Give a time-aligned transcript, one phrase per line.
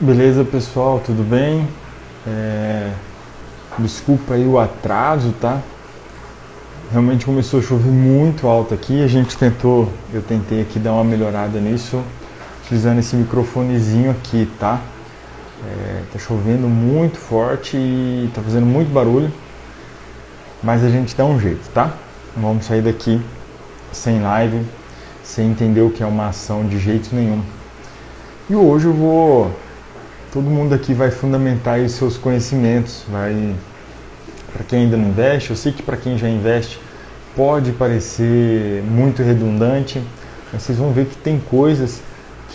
[0.00, 1.66] Beleza, pessoal, tudo bem?
[2.24, 2.92] É...
[3.80, 5.60] Desculpa aí o atraso, tá?
[6.92, 9.02] Realmente começou a chover muito alto aqui.
[9.02, 12.00] A gente tentou, eu tentei aqui dar uma melhorada nisso,
[12.62, 14.80] utilizando esse microfonezinho aqui, tá?
[15.66, 19.32] É, tá chovendo muito forte e tá fazendo muito barulho,
[20.62, 21.92] mas a gente dá um jeito, tá?
[22.36, 23.20] Vamos sair daqui
[23.90, 24.64] sem live,
[25.24, 27.42] sem entender o que é uma ação de jeito nenhum.
[28.48, 29.50] E hoje eu vou
[30.32, 33.54] todo mundo aqui vai fundamentar os seus conhecimentos, vai
[34.52, 36.80] para quem ainda não investe, eu sei que para quem já investe
[37.36, 40.02] pode parecer muito redundante,
[40.52, 42.00] mas vocês vão ver que tem coisas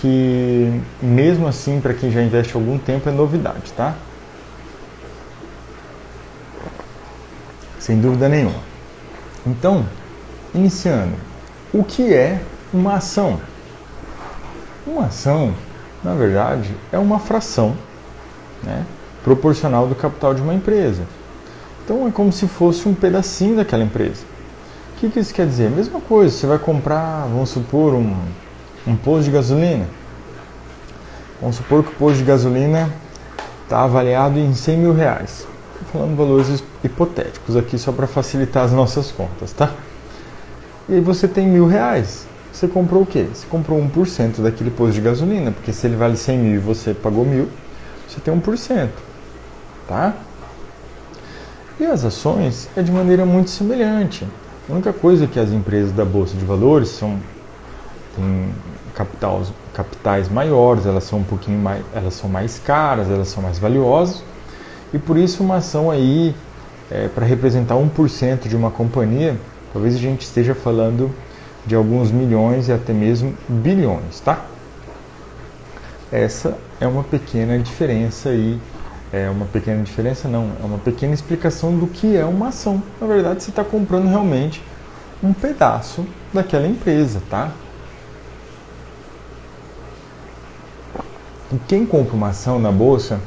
[0.02, 3.96] que mesmo assim para quem já investe algum tempo é novidade, tá?
[7.80, 8.60] Sem dúvida nenhuma.
[9.46, 9.86] Então,
[10.54, 11.16] iniciando,
[11.74, 12.42] o que é
[12.74, 13.40] uma ação?
[14.86, 15.54] Uma ação
[16.04, 17.76] na verdade, é uma fração
[18.62, 18.86] né,
[19.24, 21.04] proporcional do capital de uma empresa.
[21.84, 24.24] Então é como se fosse um pedacinho daquela empresa.
[24.96, 25.70] O que, que isso quer dizer?
[25.70, 28.16] Mesma coisa, você vai comprar, vamos supor, um,
[28.88, 29.86] um posto de gasolina.
[31.42, 32.90] Vamos supor que o posto de gasolina
[33.64, 35.48] está avaliado em 100 mil reais.
[35.74, 39.72] Estou falando valores hipotéticos aqui só para facilitar as nossas contas, tá?
[40.88, 43.26] E aí você tem mil reais você comprou o quê?
[43.34, 46.94] Você comprou 1% daquele posto de gasolina, porque se ele vale 100 mil e você
[46.94, 47.50] pagou mil,
[48.08, 48.90] você tem 1%.
[49.88, 50.14] Tá?
[51.80, 54.28] E as ações é de maneira muito semelhante.
[54.70, 57.20] A única coisa que as empresas da Bolsa de Valores são
[58.16, 58.54] têm
[58.94, 63.58] capitais, capitais maiores, elas são um pouquinho mais, elas são mais caras, elas são mais
[63.58, 64.24] valiosas.
[64.94, 66.36] E por isso uma ação aí,
[66.92, 69.36] é, para representar 1% de uma companhia,
[69.74, 71.10] talvez a gente esteja falando
[71.66, 74.46] de alguns milhões e até mesmo bilhões, tá?
[76.12, 78.60] Essa é uma pequena diferença aí,
[79.12, 82.82] é uma pequena diferença não, é uma pequena explicação do que é uma ação.
[83.00, 84.62] Na verdade, você está comprando realmente
[85.24, 87.52] um pedaço daquela empresa, tá?
[91.52, 93.20] E quem compra uma ação na bolsa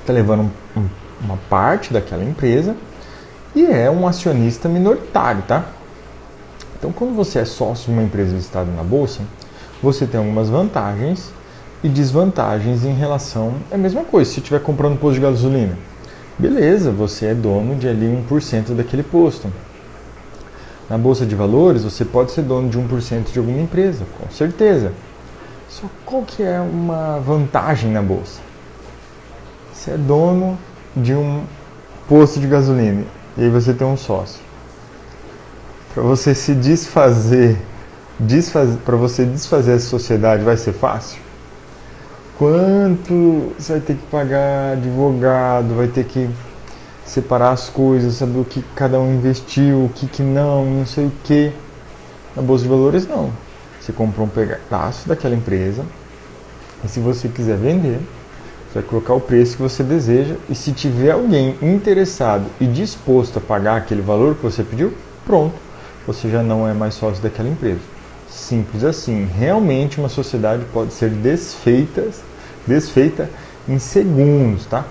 [0.00, 0.86] está levando um,
[1.22, 2.76] uma parte daquela empresa
[3.54, 5.64] e é um acionista minoritário, tá?
[6.78, 9.22] Então, quando você é sócio de uma empresa listada na bolsa,
[9.82, 11.32] você tem algumas vantagens
[11.82, 13.54] e desvantagens em relação.
[13.70, 15.76] É a mesma coisa, se estiver comprando posto de gasolina.
[16.38, 19.50] Beleza, você é dono de ali 1% daquele posto.
[20.88, 24.92] Na bolsa de valores, você pode ser dono de 1% de alguma empresa, com certeza.
[25.70, 28.40] Só qual que é uma vantagem na bolsa?
[29.72, 30.58] Você é dono
[30.94, 31.42] de um
[32.06, 33.02] posto de gasolina
[33.36, 34.45] e aí você tem um sócio
[35.96, 37.56] para você se desfazer,
[38.20, 41.18] desfazer para você desfazer a sociedade vai ser fácil?
[42.36, 46.28] Quanto você vai ter que pagar advogado, vai ter que
[47.06, 51.06] separar as coisas, saber o que cada um investiu, o que, que não, não sei
[51.06, 51.50] o que.
[52.36, 53.32] Na Bolsa de Valores não.
[53.80, 55.82] Você comprou um pedaço daquela empresa
[56.84, 58.00] e se você quiser vender,
[58.68, 63.38] você vai colocar o preço que você deseja e se tiver alguém interessado e disposto
[63.38, 64.92] a pagar aquele valor que você pediu,
[65.24, 65.65] pronto
[66.06, 67.80] você já não é mais sócio daquela empresa.
[68.28, 69.28] Simples assim.
[69.36, 72.08] Realmente uma sociedade pode ser desfeita,
[72.66, 73.28] desfeita
[73.68, 74.84] em segundos, tá?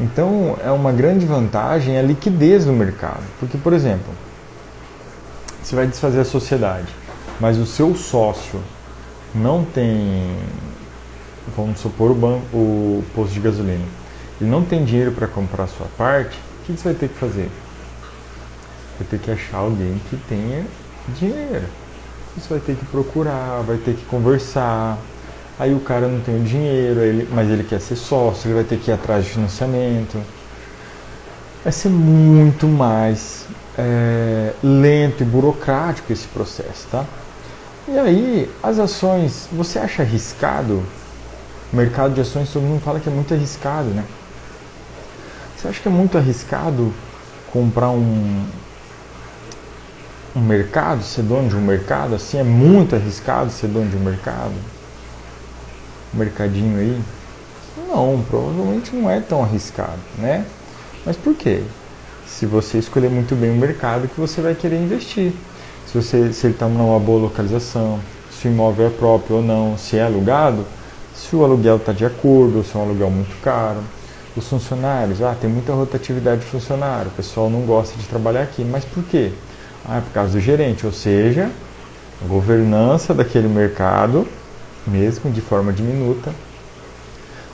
[0.00, 3.22] Então é uma grande vantagem a liquidez do mercado.
[3.38, 4.12] Porque, por exemplo,
[5.62, 6.88] você vai desfazer a sociedade,
[7.40, 8.60] mas o seu sócio
[9.34, 10.36] não tem,
[11.56, 13.84] vamos supor, o, banco, o posto de gasolina,
[14.40, 17.18] ele não tem dinheiro para comprar a sua parte, o que você vai ter que
[17.18, 17.50] fazer?
[18.98, 20.64] Vai ter que achar alguém que tenha
[21.08, 21.66] dinheiro.
[22.36, 24.98] Você vai ter que procurar, vai ter que conversar.
[25.58, 28.64] Aí o cara não tem o dinheiro, ele, mas ele quer ser sócio, ele vai
[28.64, 30.20] ter que ir atrás de financiamento.
[31.62, 33.46] Vai ser muito mais
[33.78, 37.04] é, lento e burocrático esse processo, tá?
[37.86, 40.82] E aí, as ações, você acha arriscado?
[41.72, 44.04] O mercado de ações, todo mundo fala que é muito arriscado, né?
[45.56, 46.92] Você acha que é muito arriscado
[47.52, 48.44] comprar um,
[50.36, 54.00] um mercado, ser dono de um mercado, assim, é muito arriscado ser dono de um
[54.00, 54.52] mercado?
[56.12, 57.00] Um mercadinho aí?
[57.88, 60.44] Não, provavelmente não é tão arriscado, né?
[61.06, 61.62] Mas por quê?
[62.26, 65.32] Se você escolher muito bem o mercado que você vai querer investir.
[65.86, 68.00] Se, você, se ele está numa boa localização,
[68.30, 70.64] se o imóvel é próprio ou não, se é alugado,
[71.14, 73.80] se o aluguel está de acordo, ou se é um aluguel muito caro.
[74.36, 78.64] Os funcionários, ah, tem muita rotatividade de funcionário, o pessoal não gosta de trabalhar aqui,
[78.64, 79.30] mas por quê?
[79.86, 81.50] Ah, é por causa do gerente, ou seja,
[82.22, 84.26] a governança daquele mercado,
[84.86, 86.32] mesmo de forma diminuta,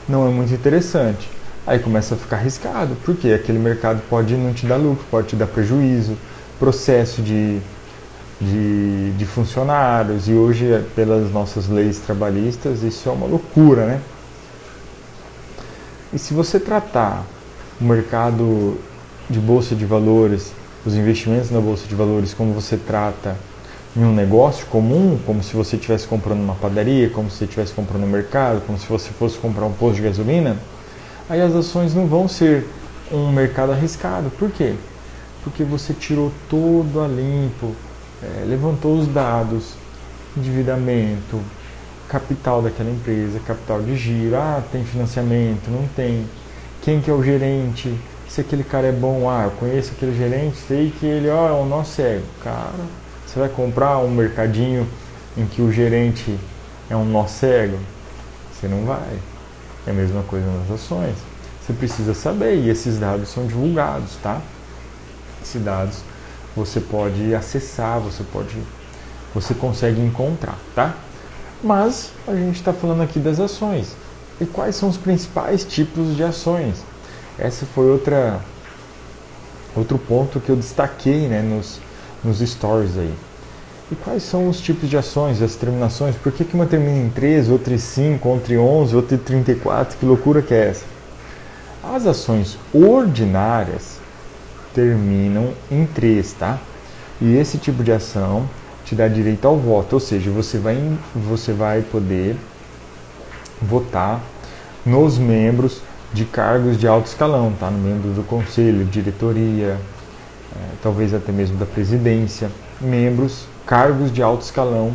[0.07, 1.29] não é muito interessante.
[1.67, 5.35] Aí começa a ficar arriscado, porque aquele mercado pode não te dar lucro, pode te
[5.35, 6.17] dar prejuízo,
[6.57, 7.59] processo de,
[8.39, 14.01] de, de funcionários, e hoje, pelas nossas leis trabalhistas, isso é uma loucura, né?
[16.13, 17.23] E se você tratar
[17.79, 18.77] o mercado
[19.29, 20.51] de bolsa de valores,
[20.85, 23.35] os investimentos na bolsa de valores, como você trata
[23.95, 27.73] em um negócio comum, como se você estivesse comprando uma padaria, como se você estivesse
[27.73, 30.57] comprando um mercado, como se você fosse comprar um posto de gasolina,
[31.29, 32.67] aí as ações não vão ser
[33.11, 34.29] um mercado arriscado.
[34.31, 34.75] Por quê?
[35.43, 37.75] Porque você tirou todo a limpo,
[38.23, 39.73] é, levantou os dados,
[40.37, 41.41] endividamento,
[42.07, 46.25] capital daquela empresa, capital de giro, ah, tem financiamento, não tem,
[46.81, 47.93] quem que é o gerente,
[48.31, 51.51] se aquele cara é bom, ah, eu conheço aquele gerente, sei que ele ó, é
[51.51, 52.23] um nó cego.
[52.41, 52.71] Cara,
[53.27, 54.87] você vai comprar um mercadinho
[55.37, 56.39] em que o gerente
[56.89, 57.77] é um nó cego?
[58.53, 59.19] Você não vai.
[59.85, 61.15] É a mesma coisa nas ações.
[61.61, 64.39] Você precisa saber e esses dados são divulgados, tá?
[65.43, 65.97] Esses dados
[66.55, 68.55] você pode acessar, você pode,
[69.35, 70.95] você consegue encontrar, tá?
[71.61, 73.93] Mas a gente está falando aqui das ações.
[74.39, 76.90] E quais são os principais tipos de ações?
[77.37, 78.39] Essa foi outra
[79.75, 81.79] outro ponto que eu destaquei né, nos,
[82.23, 83.13] nos stories aí.
[83.91, 86.15] E quais são os tipos de ações, as terminações?
[86.15, 89.19] Por que, que uma termina em 13, outra em 5, outra em 11, outra em
[89.19, 89.97] 34?
[89.97, 90.85] Que loucura que é essa?
[91.83, 93.97] As ações ordinárias
[94.73, 96.57] terminam em 3, tá?
[97.19, 98.47] E esse tipo de ação
[98.85, 100.77] te dá direito ao voto, ou seja, você vai,
[101.13, 102.37] você vai poder
[103.61, 104.21] votar
[104.85, 105.81] nos membros
[106.13, 107.69] de cargos de alto escalão, tá?
[107.71, 109.77] Membro do conselho, diretoria,
[110.55, 114.93] é, talvez até mesmo da presidência, membros, cargos de alto escalão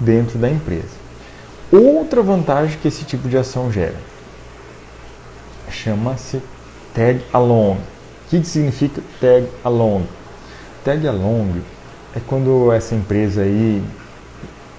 [0.00, 1.06] dentro da empresa.
[1.72, 3.96] Outra vantagem que esse tipo de ação gera
[5.70, 6.40] chama-se
[6.94, 7.78] tag along.
[8.26, 10.04] O que significa tag along?
[10.84, 11.60] Tag along
[12.14, 13.82] é quando essa empresa aí,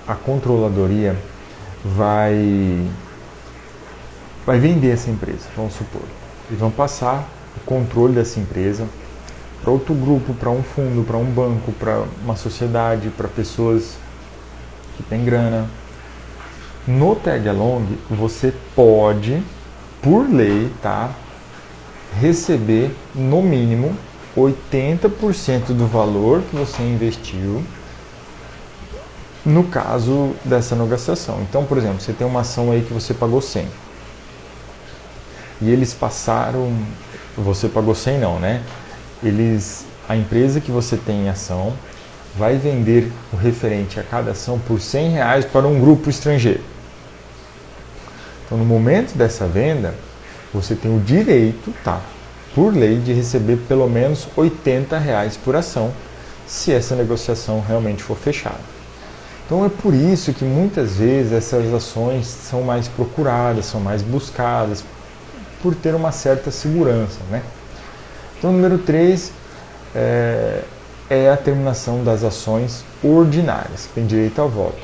[0.08, 1.16] a controladoria,
[1.84, 2.82] vai,
[4.48, 6.04] vai vender essa empresa, vamos supor.
[6.48, 7.28] Eles vão passar
[7.58, 8.88] o controle dessa empresa
[9.62, 13.98] para outro grupo, para um fundo, para um banco, para uma sociedade, para pessoas
[14.96, 15.68] que têm grana.
[16.88, 19.44] No tag along, você pode,
[20.02, 21.12] por lei, tá,
[22.22, 23.94] receber no mínimo
[24.38, 27.62] 80% do valor que você investiu
[29.46, 31.42] no caso dessa negociação.
[31.42, 33.68] Então, por exemplo, você tem uma ação aí que você pagou 100.
[35.62, 36.72] E eles passaram,
[37.36, 38.62] você pagou 100 não, né?
[39.24, 41.74] Eles, a empresa que você tem em ação
[42.38, 46.64] vai vender o referente a cada ação por 100 reais para um grupo estrangeiro.
[48.46, 49.96] Então, no momento dessa venda,
[50.54, 52.02] você tem o direito, tá?
[52.58, 55.94] por lei, de receber pelo menos 80 reais por ação,
[56.48, 58.60] se essa negociação realmente for fechada.
[59.46, 64.84] Então é por isso que muitas vezes essas ações são mais procuradas, são mais buscadas,
[65.62, 67.20] por ter uma certa segurança.
[67.30, 67.42] Né?
[68.38, 69.32] Então, número 3
[69.96, 70.62] é,
[71.10, 74.82] é a terminação das ações ordinárias, que tem direito ao voto.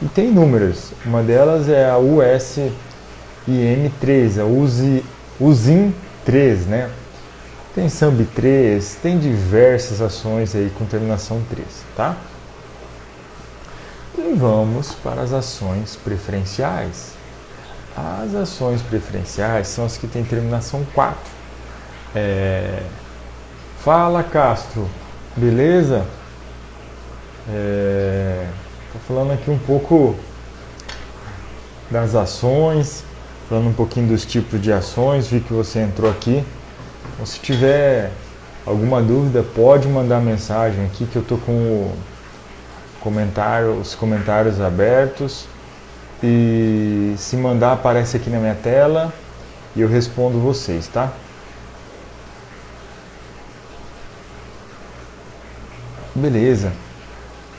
[0.00, 2.70] E tem números, uma delas é a USIM
[3.98, 4.44] 3, a
[5.40, 5.94] USIM
[6.24, 6.90] 3, né?
[7.74, 12.16] Tem SAMB 3, tem diversas ações aí com terminação 3, tá?
[14.18, 17.15] E vamos para as ações preferenciais.
[17.96, 21.18] As ações preferenciais são as que têm terminação 4.
[22.14, 22.82] É...
[23.78, 24.86] Fala Castro,
[25.34, 26.04] beleza?
[27.48, 28.46] É...
[29.08, 30.14] Falando aqui um pouco
[31.90, 33.02] das ações,
[33.48, 36.44] falando um pouquinho dos tipos de ações, vi que você entrou aqui.
[37.14, 38.10] Então, se tiver
[38.66, 41.92] alguma dúvida, pode mandar mensagem aqui que eu tô com
[43.00, 45.46] comentário, os comentários abertos.
[46.22, 49.12] E se mandar, aparece aqui na minha tela
[49.74, 51.12] e eu respondo vocês, tá?
[56.14, 56.72] Beleza.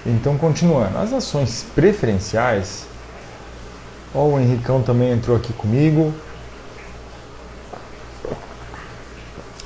[0.05, 0.97] Então, continuando.
[0.97, 2.87] As ações preferenciais
[4.13, 6.13] Ó, o Henricão também entrou aqui comigo.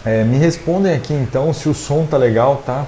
[0.03, 2.85] É, me respondem aqui então se o som tá legal, tá?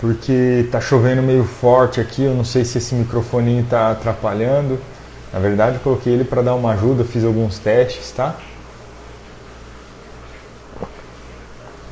[0.00, 4.78] Porque tá chovendo meio forte aqui, eu não sei se esse microfone tá atrapalhando.
[5.32, 8.36] Na verdade, coloquei ele para dar uma ajuda, fiz alguns testes, tá?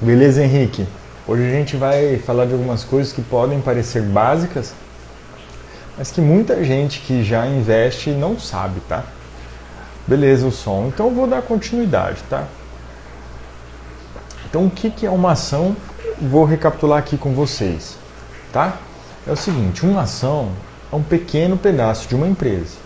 [0.01, 0.87] Beleza, Henrique?
[1.27, 4.75] Hoje a gente vai falar de algumas coisas que podem parecer básicas,
[5.97, 9.05] mas que muita gente que já investe não sabe, tá?
[10.07, 10.89] Beleza, o som.
[10.89, 12.47] Então eu vou dar continuidade, tá?
[14.49, 15.77] Então o que, que é uma ação?
[16.25, 17.99] Vou recapitular aqui com vocês,
[18.53, 18.77] tá?
[19.27, 20.51] É o seguinte, uma ação
[20.93, 22.77] é um pequeno pedaço de uma empresa.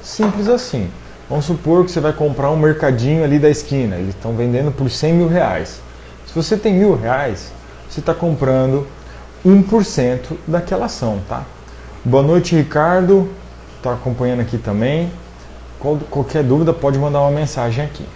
[0.00, 0.88] Simples assim.
[1.28, 4.88] Vamos supor que você vai comprar um mercadinho ali da esquina, eles estão vendendo por
[4.88, 5.80] 100 mil reais.
[6.24, 7.50] Se você tem mil reais,
[7.90, 8.86] você está comprando
[9.44, 11.42] 1% daquela ação, tá?
[12.04, 13.28] Boa noite, Ricardo.
[13.76, 15.10] Está acompanhando aqui também.
[16.10, 18.06] Qualquer dúvida pode mandar uma mensagem aqui.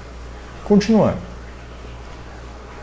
[0.64, 1.27] Continuando.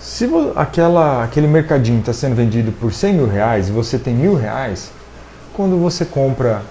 [0.06, 4.36] Se aquela, aquele mercadinho está sendo vendido por 100 mil reais e você tem mil
[4.36, 4.92] reais,
[5.52, 6.62] quando você compra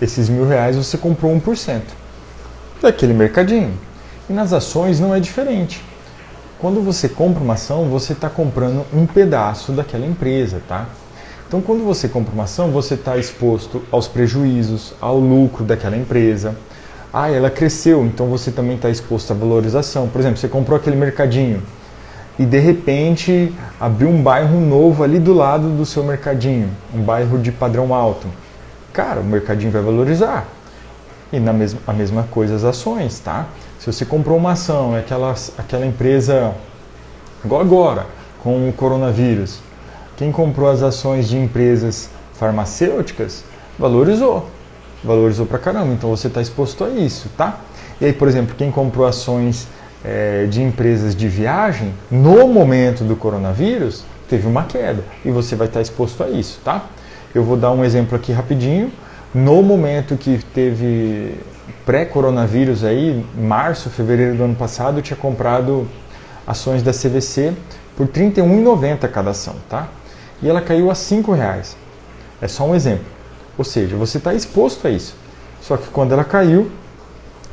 [0.00, 1.80] esses mil reais, você comprou 1%
[2.80, 3.76] daquele mercadinho.
[4.30, 5.84] E nas ações não é diferente.
[6.58, 10.86] Quando você compra uma ação, você está comprando um pedaço daquela empresa, tá?
[11.48, 16.56] Então, quando você compra uma ação, você está exposto aos prejuízos, ao lucro daquela empresa.
[17.12, 20.08] Ah, ela cresceu, então você também está exposto à valorização.
[20.08, 21.60] Por exemplo, você comprou aquele mercadinho
[22.38, 27.38] e de repente abriu um bairro novo ali do lado do seu mercadinho, um bairro
[27.38, 28.26] de padrão alto.
[28.92, 30.46] Cara, o mercadinho vai valorizar.
[31.32, 33.46] E na mesma, a mesma coisa as ações, tá?
[33.78, 36.54] Se você comprou uma ação, é aquela, aquela empresa,
[37.44, 38.06] igual agora,
[38.42, 39.60] com o coronavírus,
[40.16, 43.44] quem comprou as ações de empresas farmacêuticas
[43.78, 44.48] valorizou.
[45.02, 47.58] Valorizou pra caramba, então você está exposto a isso, tá?
[48.00, 49.66] E aí, por exemplo, quem comprou ações
[50.04, 55.66] é, de empresas de viagem, no momento do coronavírus, teve uma queda e você vai
[55.66, 56.86] estar exposto a isso, tá?
[57.34, 58.92] Eu vou dar um exemplo aqui rapidinho.
[59.34, 61.34] No momento que teve
[61.84, 65.88] pré-coronavírus aí, março, fevereiro do ano passado, eu tinha comprado
[66.46, 67.52] ações da CVC
[67.96, 69.88] por R$ 31,90 cada ação, tá?
[70.42, 71.76] E ela caiu a R$ reais.
[72.40, 73.06] É só um exemplo.
[73.56, 75.16] Ou seja, você está exposto a isso.
[75.60, 76.70] Só que quando ela caiu,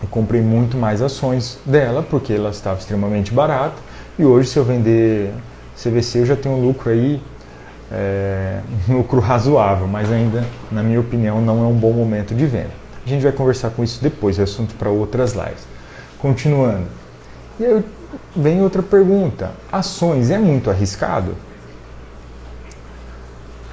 [0.02, 3.76] eu comprei muito mais ações dela, porque ela estava extremamente barata.
[4.18, 5.32] E hoje, se eu vender
[5.76, 7.22] CVC, eu já tenho um lucro aí,
[7.92, 12.46] é, um lucro razoável, mas ainda, na minha opinião, não é um bom momento de
[12.46, 12.82] venda.
[13.06, 15.68] A gente vai conversar com isso depois, é assunto para outras lives.
[16.20, 16.86] Continuando.
[17.60, 17.84] E aí
[18.36, 21.36] vem outra pergunta: ações é muito arriscado?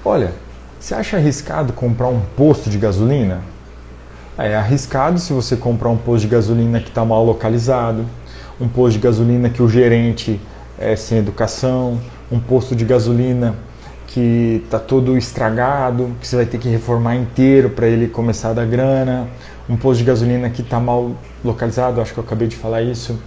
[0.05, 0.33] Olha,
[0.81, 3.43] você acha arriscado comprar um posto de gasolina?
[4.39, 8.07] É arriscado se você comprar um posto de gasolina que está mal localizado,
[8.61, 10.41] um posto de gasolina que o gerente
[10.79, 11.99] é sem educação,
[12.31, 13.57] um posto de gasolina
[14.07, 18.53] que está todo estragado, que você vai ter que reformar inteiro para ele começar a
[18.53, 19.27] dar grana,
[19.69, 23.19] um posto de gasolina que está mal localizado, acho que eu acabei de falar isso,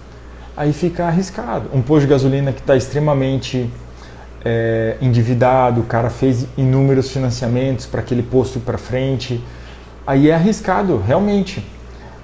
[0.56, 1.68] aí fica arriscado.
[1.74, 3.68] Um posto de gasolina que está extremamente
[4.42, 9.44] é, endividado, o cara fez inúmeros financiamentos para aquele posto ir para frente,
[10.06, 11.64] aí é arriscado, realmente,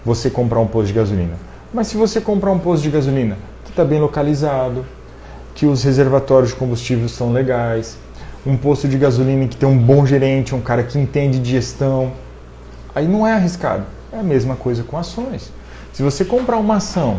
[0.04, 1.34] você comprar um posto de gasolina.
[1.72, 4.84] Mas se você comprar um posto de gasolina que está bem localizado,
[5.54, 7.98] que os reservatórios de combustível estão legais,
[8.46, 12.12] um posto de gasolina que tem um bom gerente, um cara que entende de gestão,
[12.94, 13.84] aí não é arriscado.
[14.12, 15.52] É a mesma coisa com ações.
[15.92, 17.18] Se você comprar uma ação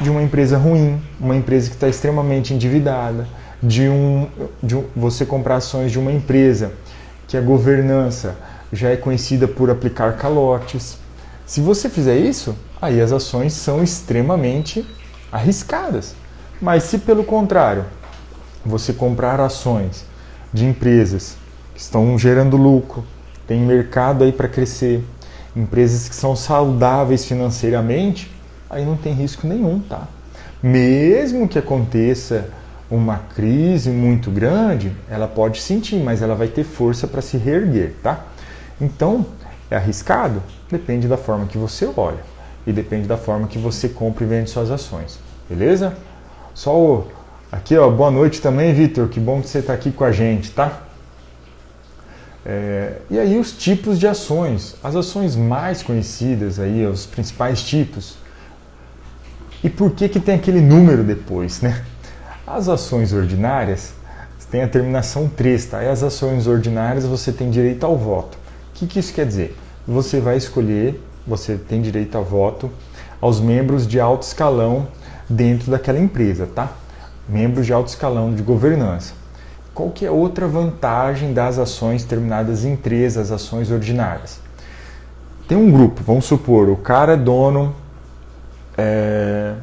[0.00, 3.26] de uma empresa ruim, uma empresa que está extremamente endividada,
[3.62, 4.26] de um,
[4.62, 6.72] de um, você comprar ações de uma empresa
[7.28, 8.36] que a governança
[8.72, 10.98] já é conhecida por aplicar calotes.
[11.46, 14.86] Se você fizer isso, aí as ações são extremamente
[15.32, 16.14] arriscadas.
[16.60, 17.84] Mas se pelo contrário,
[18.64, 20.04] você comprar ações
[20.52, 21.36] de empresas
[21.74, 23.04] que estão gerando lucro,
[23.46, 25.02] tem mercado aí para crescer,
[25.56, 28.30] empresas que são saudáveis financeiramente,
[28.68, 30.06] aí não tem risco nenhum, tá?
[30.62, 32.48] Mesmo que aconteça
[32.90, 37.94] uma crise muito grande, ela pode sentir, mas ela vai ter força para se reerguer,
[38.02, 38.26] tá?
[38.80, 39.26] Então,
[39.70, 40.42] é arriscado?
[40.70, 42.18] Depende da forma que você olha
[42.66, 45.18] e depende da forma que você compra e vende suas ações,
[45.48, 45.94] beleza?
[46.54, 47.08] Só o...
[47.50, 50.50] aqui, ó, boa noite também, Vitor, que bom que você está aqui com a gente,
[50.50, 50.82] tá?
[52.44, 52.96] É...
[53.10, 58.16] e aí os tipos de ações, as ações mais conhecidas aí, os principais tipos.
[59.62, 61.84] E por que que tem aquele número depois, né?
[62.46, 63.92] As ações ordinárias
[64.50, 65.84] tem a terminação 3, tá?
[65.84, 68.36] E as ações ordinárias você tem direito ao voto
[68.80, 69.56] que, que isso quer dizer?
[69.86, 72.70] Você vai escolher, você tem direito a voto
[73.20, 74.88] aos membros de alto escalão
[75.28, 76.72] dentro daquela empresa, tá?
[77.28, 79.12] Membros de alto escalão de governança.
[79.74, 84.40] Qual que é outra vantagem das ações terminadas em três, as ações ordinárias?
[85.46, 87.74] Tem um grupo, vamos supor, o cara é dono
[88.78, 89.54] é,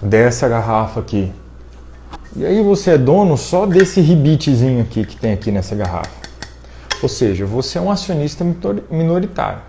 [0.00, 1.32] dessa garrafa aqui.
[2.36, 6.17] E aí você é dono só desse ribitezinho aqui que tem aqui nessa garrafa.
[7.02, 8.44] Ou seja, você é um acionista
[8.90, 9.62] minoritário.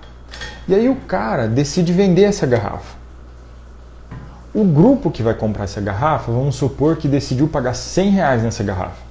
[0.67, 2.98] E aí o cara decide vender essa garrafa.
[4.53, 8.63] O grupo que vai comprar essa garrafa, vamos supor que decidiu pagar 100 reais nessa
[8.63, 9.09] garrafa.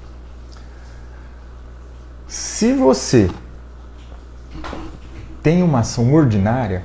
[2.27, 3.31] Se você
[5.43, 6.85] tem uma ação ordinária,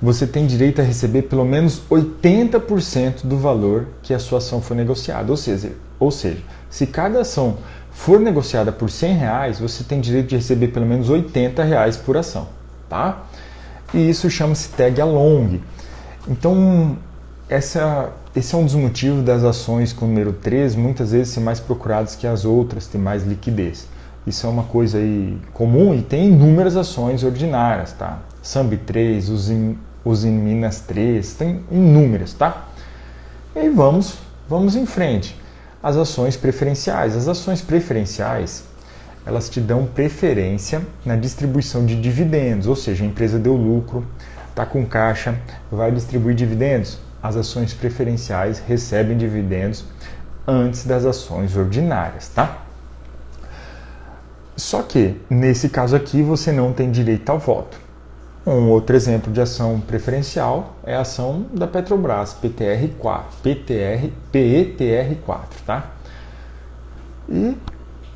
[0.00, 4.76] você tem direito a receber pelo menos 80% do valor que a sua ação foi
[4.76, 5.30] negociada.
[5.30, 7.56] Ou seja, ou seja, se cada ação
[7.94, 12.16] for negociada por 100 reais, você tem direito de receber pelo menos 80 reais por
[12.16, 12.48] ação.
[12.88, 13.22] Tá?
[13.94, 15.60] E isso chama-se tag along.
[16.28, 16.98] Então,
[17.48, 21.40] essa, esse é um dos motivos das ações com o número 3 muitas vezes ser
[21.40, 23.86] mais procuradas que as outras, ter mais liquidez.
[24.26, 28.18] Isso é uma coisa aí comum e tem inúmeras ações ordinárias, tá?
[28.42, 29.50] Sambi 3, os
[30.24, 32.68] em Minas 3, tem inúmeras, tá?
[33.54, 34.14] E vamos,
[34.48, 35.36] vamos em frente.
[35.84, 37.14] As ações preferenciais.
[37.14, 38.64] As ações preferenciais,
[39.26, 44.02] elas te dão preferência na distribuição de dividendos, ou seja, a empresa deu lucro,
[44.48, 45.38] está com caixa,
[45.70, 49.84] vai distribuir dividendos as ações preferenciais recebem dividendos
[50.46, 52.62] antes das ações ordinárias, tá?
[54.56, 57.83] Só que, nesse caso aqui, você não tem direito ao voto.
[58.46, 65.90] Um outro exemplo de ação preferencial é a ação da Petrobras, PTR4, PTR, PETR4, tá?
[67.28, 67.56] E,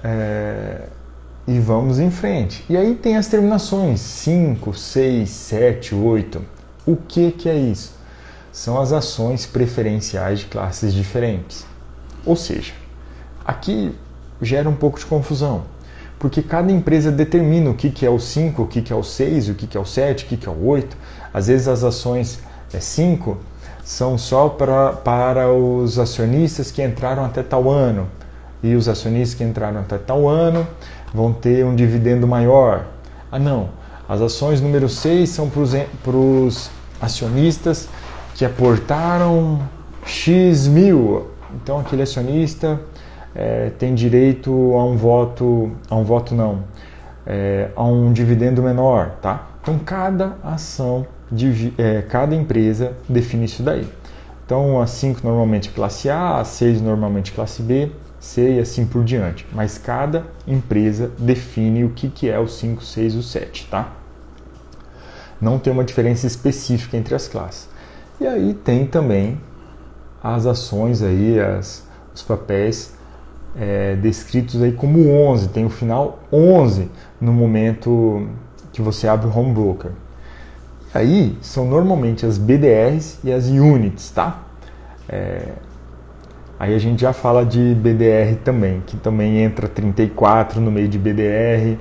[0.05, 0.83] é,
[1.47, 2.65] e vamos em frente.
[2.69, 6.45] E aí tem as terminações 5, 6, 7, 8.
[6.87, 7.99] O que, que é isso?
[8.59, 11.65] são as ações preferenciais de classes diferentes.
[12.27, 12.73] Ou seja,
[13.45, 13.95] aqui
[14.43, 15.63] gera um pouco de confusão,
[16.19, 19.03] porque cada empresa determina o que, que é o 5, o que, que é o
[19.03, 20.97] 6, o que, que é o 7, o que, que é o 8.
[21.33, 22.41] Às vezes as ações
[22.73, 23.37] é 5
[23.85, 28.07] são só para, para os acionistas que entraram até tal ano,
[28.63, 30.67] e os acionistas que entraram até tal ano
[31.15, 32.87] vão ter um dividendo maior.
[33.33, 33.71] Ah, não,
[34.09, 36.71] as ações número 6 são para os
[37.01, 37.89] acionistas
[38.35, 39.61] que aportaram
[40.05, 41.29] X mil.
[41.55, 42.79] Então aquele acionista
[43.39, 46.65] é, tem direito a um voto, a um voto não,
[47.25, 49.47] é, a um dividendo menor, tá?
[49.63, 53.87] Então cada ação, de, é, cada empresa define isso daí.
[54.45, 59.05] Então a 5 normalmente classe A, a 6 normalmente classe B, C e assim por
[59.05, 59.47] diante.
[59.53, 63.93] Mas cada empresa define o que, que é o 5, 6 e o 7, tá?
[65.41, 67.69] Não tem uma diferença específica entre as classes.
[68.21, 69.41] E aí tem também
[70.21, 72.98] as ações aí, as, os papéis
[73.57, 78.29] é, descritos aí como 11, tem o final 11 no momento
[78.73, 79.91] que você abre o home broker.
[80.95, 84.43] Aí são normalmente as BDRs e as units, tá?
[85.09, 85.53] É,
[86.59, 90.99] aí a gente já fala de BDR também, que também entra 34 no meio de
[90.99, 91.79] BDR.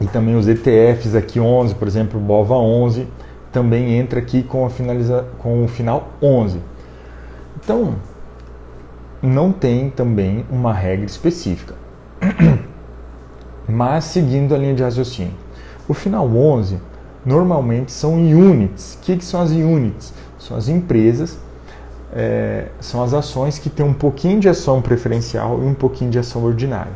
[0.00, 3.06] E também os ETFs aqui 11, por exemplo, BOVA 11
[3.52, 6.60] também entra aqui com, a finaliza, com o final 11.
[7.56, 7.96] Então,
[9.22, 11.74] não tem também uma regra específica.
[13.68, 15.34] Mas seguindo a linha de raciocínio.
[15.86, 16.78] O final 11
[17.24, 18.94] normalmente são units.
[18.94, 20.12] O que, que são as units?
[20.38, 21.38] São as empresas,
[22.12, 26.18] é, são as ações que têm um pouquinho de ação preferencial e um pouquinho de
[26.18, 26.92] ação ordinária.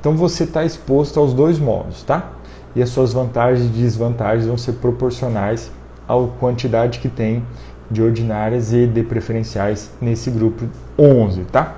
[0.00, 2.30] Então você está exposto aos dois modos, tá?
[2.74, 5.70] E as suas vantagens e desvantagens vão ser proporcionais
[6.08, 7.42] a quantidade que tem
[7.90, 10.64] de ordinárias e de preferenciais nesse grupo
[10.98, 11.76] 11, tá?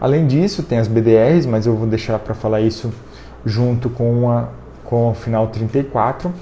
[0.00, 2.92] Além disso, tem as BDRs, mas eu vou deixar para falar isso
[3.44, 4.48] junto com, a,
[4.84, 6.32] com o final 34,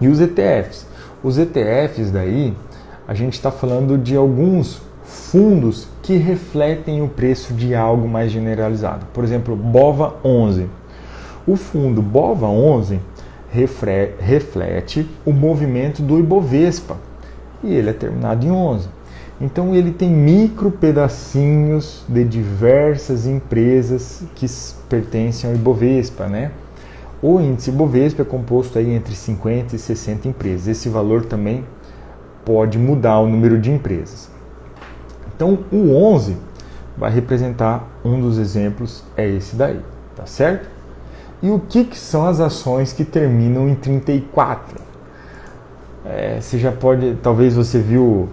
[0.00, 0.86] e os ETFs.
[1.22, 2.54] Os ETFs daí,
[3.06, 9.06] a gente está falando de alguns fundos que refletem o preço de algo mais generalizado.
[9.12, 10.68] Por exemplo, BOVA 11.
[11.46, 13.00] O fundo BOVA 11
[13.50, 16.96] reflete o movimento do Ibovespa
[17.62, 18.88] e ele é terminado em 11.
[19.40, 24.46] Então ele tem micro pedacinhos de diversas empresas que
[24.88, 26.50] pertencem ao Ibovespa, né?
[27.22, 30.68] O índice Ibovespa é composto aí entre 50 e 60 empresas.
[30.68, 31.64] Esse valor também
[32.44, 34.28] pode mudar o número de empresas.
[35.34, 36.36] Então o 11
[36.96, 39.80] vai representar um dos exemplos é esse daí,
[40.16, 40.68] tá certo?
[41.40, 44.87] E o que, que são as ações que terminam em 34?
[46.08, 48.30] É, você já pode, talvez você viu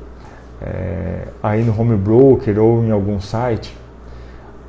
[0.62, 3.78] é, aí no home broker ou em algum site.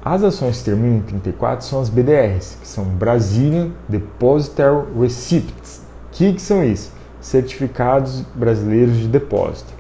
[0.05, 5.83] As ações que terminam em 34 são as BDRs, que são Brazilian Depositary Receipts.
[6.09, 6.93] O que, que são isso?
[7.21, 9.73] Certificados brasileiros de depósito.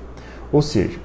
[0.52, 0.98] Ou seja,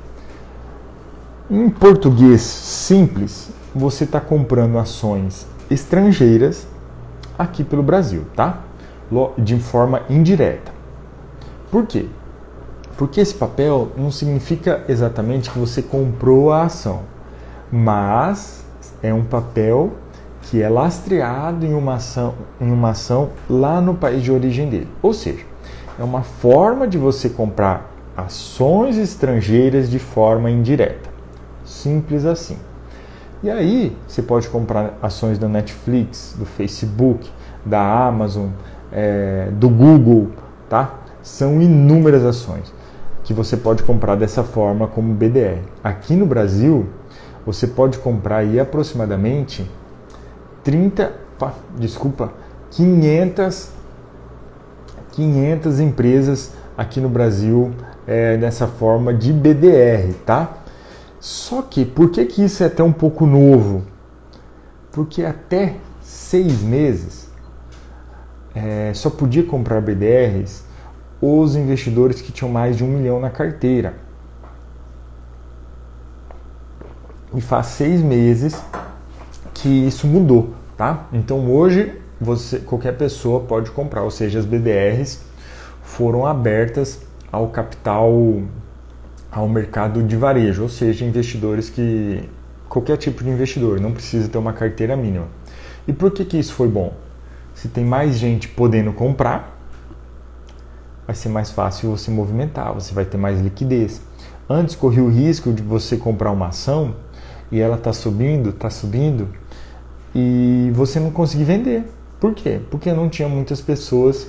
[1.49, 6.67] em português simples, você está comprando ações estrangeiras
[7.37, 8.61] aqui pelo Brasil, tá?
[9.37, 10.80] De forma indireta.
[11.71, 12.05] Por quê?
[12.97, 17.03] Porque esse papel não significa exatamente que você comprou a ação,
[17.71, 18.63] mas
[19.01, 19.91] é um papel
[20.43, 24.89] que é lastreado em uma ação, em uma ação lá no país de origem dele.
[25.01, 25.45] Ou seja,
[25.97, 31.09] é uma forma de você comprar ações estrangeiras de forma indireta.
[31.63, 32.57] Simples assim.
[33.41, 37.31] E aí você pode comprar ações da Netflix, do Facebook,
[37.65, 38.49] da Amazon,
[38.91, 40.31] é, do Google,
[40.69, 41.00] tá?
[41.21, 42.73] São inúmeras ações
[43.23, 45.61] que você pode comprar dessa forma como BDR.
[45.83, 46.87] Aqui no Brasil,
[47.45, 49.69] você pode comprar aí aproximadamente
[50.63, 51.13] 30,
[51.77, 52.31] desculpa,
[52.71, 53.81] 500
[55.11, 57.71] 500 empresas aqui no Brasil
[58.07, 60.57] é, nessa forma de BDR, tá?
[61.19, 63.83] Só que, por que, que isso é até um pouco novo?
[64.91, 67.29] Porque até seis meses
[68.55, 70.63] é, só podia comprar BDRs
[71.21, 73.93] os investidores que tinham mais de um milhão na carteira.
[77.33, 78.61] E faz seis meses
[79.53, 81.07] que isso mudou, tá?
[81.13, 85.21] Então hoje você, qualquer pessoa pode comprar, ou seja, as BDRs
[85.83, 86.99] foram abertas
[87.31, 88.11] ao capital
[89.31, 92.29] ao mercado de varejo, ou seja, investidores que
[92.67, 95.27] qualquer tipo de investidor não precisa ter uma carteira mínima.
[95.87, 96.93] E por que que isso foi bom?
[97.53, 99.60] Se tem mais gente podendo comprar,
[101.05, 104.01] vai ser mais fácil você movimentar, você vai ter mais liquidez.
[104.49, 106.95] Antes corria o risco de você comprar uma ação
[107.51, 109.27] e ela está subindo, está subindo
[110.13, 111.89] e você não conseguir vender.
[112.19, 112.59] Por quê?
[112.69, 114.27] Porque não tinha muitas pessoas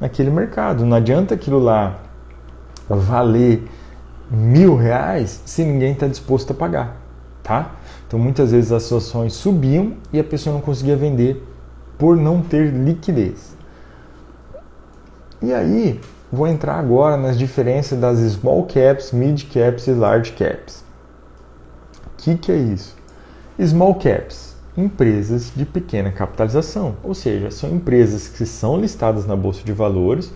[0.00, 0.84] naquele mercado.
[0.84, 1.98] Não adianta aquilo lá
[2.88, 3.66] valer
[4.30, 6.96] mil reais se ninguém está disposto a pagar,
[7.42, 7.72] tá?
[8.06, 11.42] Então muitas vezes as ações subiam e a pessoa não conseguia vender
[11.98, 13.53] por não ter liquidez.
[15.44, 16.00] E aí
[16.32, 20.82] vou entrar agora nas diferenças das small caps, mid caps e large caps.
[22.06, 22.96] O que, que é isso?
[23.60, 29.62] Small caps, empresas de pequena capitalização, ou seja, são empresas que são listadas na bolsa
[29.62, 30.32] de valores,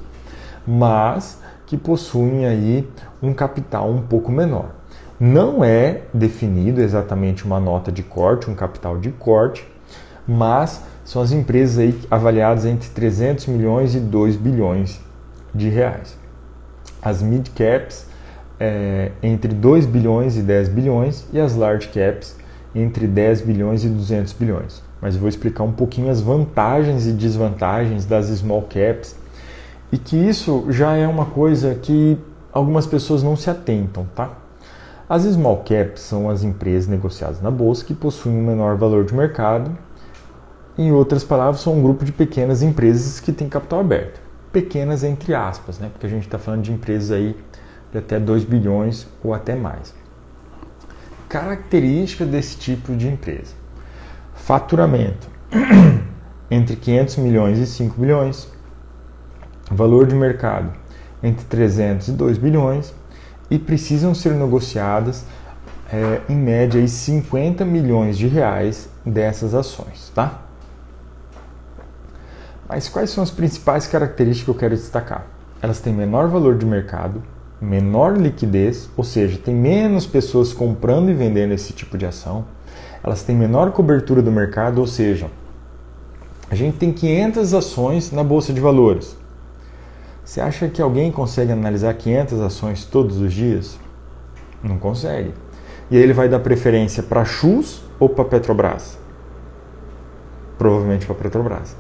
[0.67, 2.87] mas que possuem aí
[3.23, 4.75] um capital um pouco menor.
[5.19, 9.67] Não é definido exatamente uma nota de corte, um capital de corte,
[10.27, 15.01] mas são as empresas aí avaliadas entre 300 milhões e 2 bilhões
[15.55, 16.15] de reais.
[17.01, 18.05] As mid caps
[18.61, 22.37] é, entre 2 bilhões e 10 bilhões e as large caps
[22.75, 24.83] entre 10 bilhões e 200 bilhões.
[25.01, 29.17] Mas eu vou explicar um pouquinho as vantagens e desvantagens das small caps
[29.91, 32.19] e que isso já é uma coisa que
[32.53, 34.33] algumas pessoas não se atentam, tá?
[35.09, 39.15] As small caps são as empresas negociadas na bolsa que possuem um menor valor de
[39.15, 39.88] mercado.
[40.79, 44.21] Em outras palavras, são um grupo de pequenas empresas que têm capital aberto.
[44.53, 45.89] Pequenas entre aspas, né?
[45.93, 47.37] Porque a gente está falando de empresas aí
[47.91, 49.93] de até 2 bilhões ou até mais.
[51.29, 53.55] Característica desse tipo de empresa:
[54.35, 55.29] faturamento
[56.49, 58.49] entre 500 milhões e 5 bilhões,
[59.69, 60.73] valor de mercado
[61.21, 62.95] entre 300 e 2 bilhões
[63.51, 65.27] e precisam ser negociadas
[65.93, 70.48] é, em média aí 50 milhões de reais dessas ações, tá?
[72.69, 75.27] Mas quais são as principais características que eu quero destacar?
[75.63, 77.23] Elas têm menor valor de mercado,
[77.61, 82.45] menor liquidez, ou seja, tem menos pessoas comprando e vendendo esse tipo de ação.
[83.03, 85.31] Elas têm menor cobertura do mercado, ou seja,
[86.51, 89.17] a gente tem 500 ações na bolsa de valores.
[90.25, 93.79] Você acha que alguém consegue analisar 500 ações todos os dias?
[94.63, 95.33] Não consegue.
[95.91, 98.99] E aí ele vai dar preferência para Chus ou para Petrobras?
[100.59, 101.75] Provavelmente para Petrobras.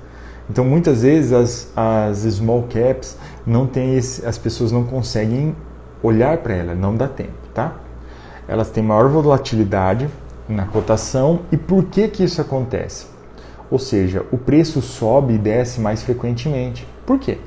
[0.49, 5.55] Então muitas vezes as, as small caps não tem esse, as pessoas não conseguem
[6.03, 7.75] olhar para ela, não dá tempo, tá?
[8.47, 10.09] Elas têm maior volatilidade
[10.49, 13.07] na cotação e por que que isso acontece?
[13.71, 16.89] Ou seja, o preço sobe e desce mais frequentemente.
[17.05, 17.39] Por quê?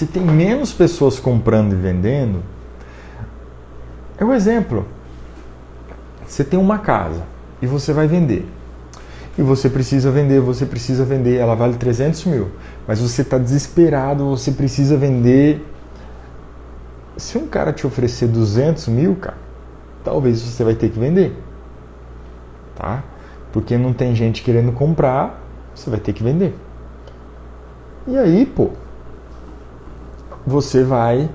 [0.00, 2.42] se tem menos pessoas comprando e vendendo,
[4.16, 4.86] é um exemplo.
[6.26, 7.22] Você tem uma casa
[7.60, 8.48] e você vai vender.
[9.38, 12.50] E você precisa vender, você precisa vender, ela vale 300 mil.
[12.86, 15.66] Mas você está desesperado, você precisa vender.
[17.16, 19.38] Se um cara te oferecer 200 mil, cara,
[20.04, 21.36] talvez você vai ter que vender.
[22.74, 23.04] Tá?
[23.52, 25.40] Porque não tem gente querendo comprar,
[25.74, 26.56] você vai ter que vender.
[28.06, 28.70] E aí, pô,
[30.46, 31.30] você vai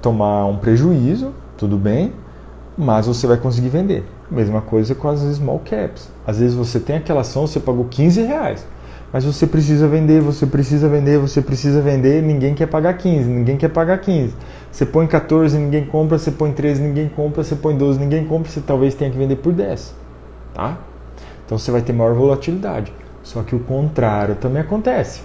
[0.00, 2.12] tomar um prejuízo, tudo bem,
[2.76, 4.04] mas você vai conseguir vender.
[4.30, 6.08] Mesma coisa com as small caps.
[6.26, 8.66] Às vezes você tem aquela ação, você pagou 15 reais,
[9.12, 13.56] Mas você precisa vender, você precisa vender, você precisa vender, ninguém quer pagar 15, ninguém
[13.56, 14.34] quer pagar 15.
[14.70, 18.50] Você põe 14, ninguém compra, você põe 13, ninguém compra, você põe 12, ninguém compra,
[18.50, 19.94] você talvez tenha que vender por 10,
[20.54, 20.78] tá?
[21.44, 22.92] Então você vai ter maior volatilidade.
[23.24, 25.22] Só que o contrário também acontece.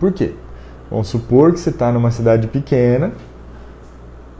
[0.00, 0.34] Por quê?
[0.90, 3.12] Vamos supor que você está numa cidade pequena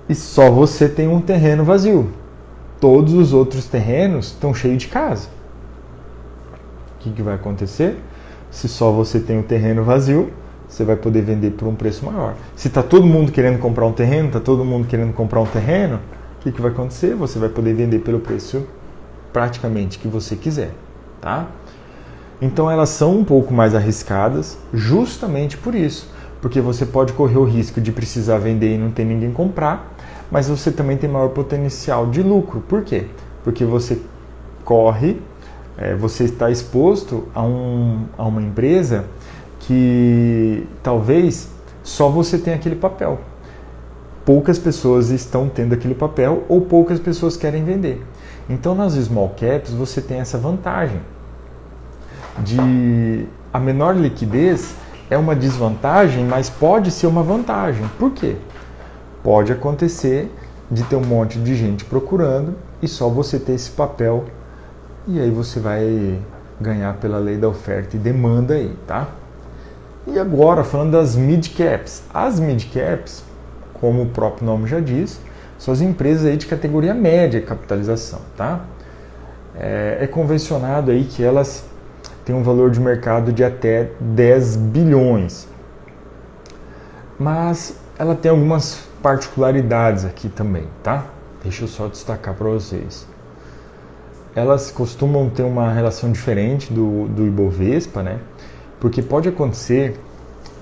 [0.09, 2.11] e só você tem um terreno vazio.
[2.83, 5.29] Todos os outros terrenos estão cheios de casa.
[6.97, 7.97] O que, que vai acontecer?
[8.51, 10.33] Se só você tem um terreno vazio,
[10.69, 12.35] você vai poder vender por um preço maior.
[12.57, 16.01] Se está todo mundo querendo comprar um terreno, está todo mundo querendo comprar um terreno,
[16.41, 17.15] o que, que vai acontecer?
[17.15, 18.67] Você vai poder vender pelo preço
[19.33, 20.73] praticamente que você quiser,
[21.21, 21.47] tá?
[22.41, 27.45] Então elas são um pouco mais arriscadas, justamente por isso, porque você pode correr o
[27.45, 29.92] risco de precisar vender e não ter ninguém comprar,
[30.33, 32.61] mas você também tem maior potencial de lucro.
[32.61, 33.05] Por quê?
[33.45, 34.01] Porque você
[34.65, 35.21] corre,
[35.77, 39.05] é, você está exposto a, um, a uma empresa
[39.61, 41.51] que talvez
[41.85, 43.21] só você tenha aquele papel.
[44.25, 48.03] Poucas pessoas estão tendo aquele papel ou poucas pessoas querem vender.
[48.49, 51.01] Então, nas small caps, você tem essa vantagem
[52.39, 54.75] de a menor liquidez
[55.11, 57.85] é uma desvantagem, mas pode ser uma vantagem.
[57.99, 58.37] Por quê?
[59.23, 60.31] Pode acontecer
[60.71, 64.25] de ter um monte de gente procurando e só você ter esse papel
[65.07, 66.19] e aí você vai
[66.61, 69.09] ganhar pela lei da oferta e demanda aí, tá?
[70.07, 72.03] E agora falando das mid caps.
[72.13, 73.25] As mid caps,
[73.75, 75.21] como o próprio nome já diz,
[75.59, 78.65] são as empresas aí de categoria média de capitalização, tá?
[79.55, 81.65] É, é convencionado aí que elas
[82.25, 85.47] têm um valor de mercado de até 10 bilhões.
[87.19, 91.07] Mas ela tem algumas particularidades aqui também, tá?
[91.43, 93.07] Deixa eu só destacar para vocês.
[94.35, 98.21] Elas costumam ter uma relação diferente do, do Ibovespa, né?
[98.81, 100.01] Porque pode acontecer,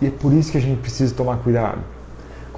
[0.00, 1.79] e é por isso que a gente precisa tomar cuidado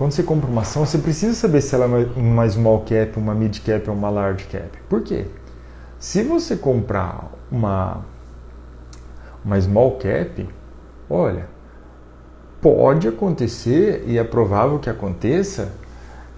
[0.03, 3.35] quando você compra uma ação, você precisa saber se ela é uma small cap, uma
[3.37, 4.69] mid cap ou uma large cap.
[4.89, 5.27] Por quê?
[5.99, 8.01] Se você comprar uma,
[9.45, 10.49] uma small cap,
[11.09, 11.47] olha,
[12.63, 15.73] pode acontecer, e é provável que aconteça,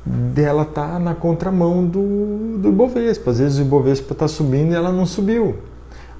[0.04, 3.30] dela estar tá na contramão do, do Ibovespa.
[3.30, 5.58] Às vezes o Ibovespa está subindo e ela não subiu.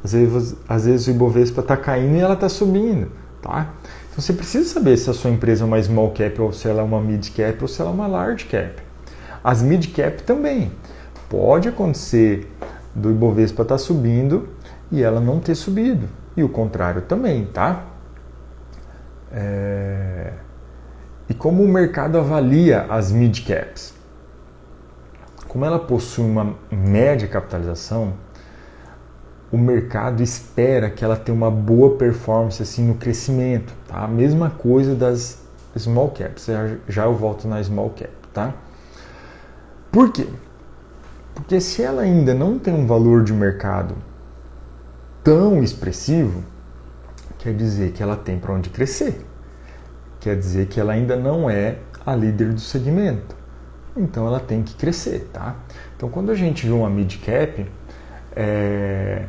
[0.05, 3.11] Às vezes, às vezes o Ibovespa está caindo e ela está subindo.
[3.40, 3.75] Tá?
[4.11, 6.83] Então você precisa saber se a sua empresa é uma small cap ou se ela
[6.83, 8.83] é uma mid cap ou se ela é uma large cap.
[9.43, 10.71] As mid cap também.
[11.29, 12.51] Pode acontecer
[12.95, 14.49] do Ibovespa estar tá subindo
[14.93, 16.09] e ela não ter subido.
[16.37, 17.93] E o contrário também, tá?
[19.35, 20.33] É...
[21.29, 23.92] E como o mercado avalia as mid caps?
[25.49, 28.14] Como ela possui uma média capitalização,
[29.51, 34.05] o mercado espera que ela tenha uma boa performance assim no crescimento, tá?
[34.05, 35.42] A mesma coisa das
[35.77, 36.47] small caps.
[36.47, 38.55] Já, já eu volto na small cap, tá?
[39.90, 40.27] Por quê?
[41.35, 43.94] Porque se ela ainda não tem um valor de mercado
[45.23, 46.44] tão expressivo,
[47.44, 49.22] quer dizer que ela tem para onde crescer.
[50.18, 51.76] Quer dizer que ela ainda não é
[52.07, 53.37] a líder do segmento.
[53.94, 55.54] Então ela tem que crescer, tá?
[55.94, 57.70] Então quando a gente vê uma mid cap,
[58.35, 59.26] é,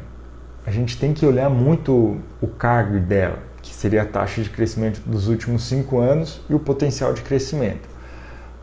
[0.66, 5.02] a gente tem que olhar muito o CAGR dela, que seria a taxa de crescimento
[5.06, 7.90] dos últimos cinco anos e o potencial de crescimento.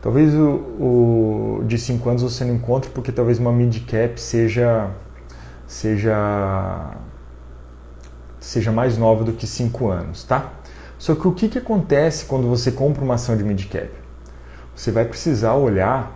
[0.01, 4.89] Talvez o, o de cinco anos você não encontre porque talvez uma mid cap seja
[5.67, 6.97] seja
[8.43, 10.51] seja mais nova do que cinco anos, tá?
[10.97, 13.89] Só que o que, que acontece quando você compra uma ação de mid cap?
[14.75, 16.11] Você vai precisar olhar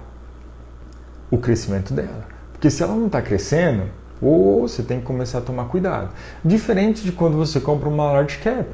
[1.32, 3.84] o crescimento dela, porque se ela não está crescendo,
[4.22, 6.10] ou você tem que começar a tomar cuidado.
[6.44, 8.68] Diferente de quando você compra uma large cap.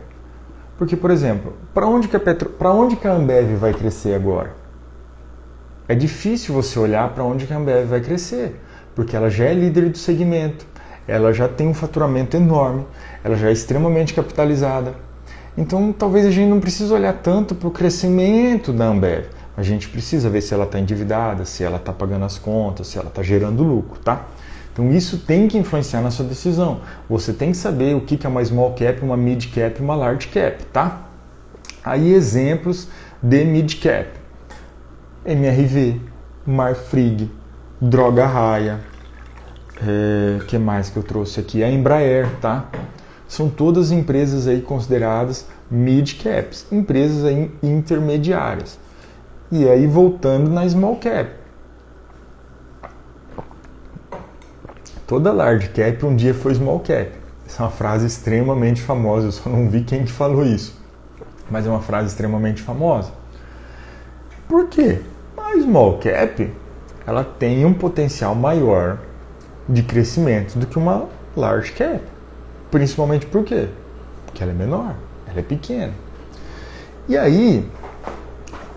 [0.77, 2.51] Porque, por exemplo, para onde, que a Petro...
[2.59, 4.55] onde que a Ambev vai crescer agora?
[5.87, 8.59] É difícil você olhar para onde que a Ambev vai crescer,
[8.95, 10.65] porque ela já é líder do segmento,
[11.07, 12.85] ela já tem um faturamento enorme,
[13.23, 14.93] ela já é extremamente capitalizada.
[15.57, 19.25] Então, talvez a gente não precise olhar tanto para o crescimento da Ambev.
[19.55, 22.97] A gente precisa ver se ela está endividada, se ela está pagando as contas, se
[22.97, 24.25] ela está gerando lucro, tá?
[24.73, 26.81] Então isso tem que influenciar na sua decisão.
[27.07, 30.27] Você tem que saber o que é uma small cap, uma mid cap uma large
[30.29, 31.03] cap, tá?
[31.83, 32.87] Aí exemplos
[33.21, 34.09] de mid cap.
[35.23, 36.01] MRV,
[36.45, 37.29] Marfrig,
[37.79, 38.79] Droga Raia,
[39.87, 41.63] é, que mais que eu trouxe aqui?
[41.63, 42.69] A Embraer, tá?
[43.27, 48.79] São todas empresas aí consideradas mid caps, empresas aí intermediárias.
[49.51, 51.43] E aí voltando na small cap,
[55.05, 57.11] Toda large cap um dia foi small cap.
[57.45, 60.81] Essa é uma frase extremamente famosa, eu só não vi quem que falou isso.
[61.51, 63.11] Mas é uma frase extremamente famosa.
[64.47, 65.01] Por quê?
[65.37, 66.51] A small cap,
[67.05, 68.97] ela tem um potencial maior
[69.67, 72.01] de crescimento do que uma large cap.
[72.69, 73.67] Principalmente por quê?
[74.25, 74.95] Porque ela é menor,
[75.27, 75.93] ela é pequena.
[77.07, 77.69] E aí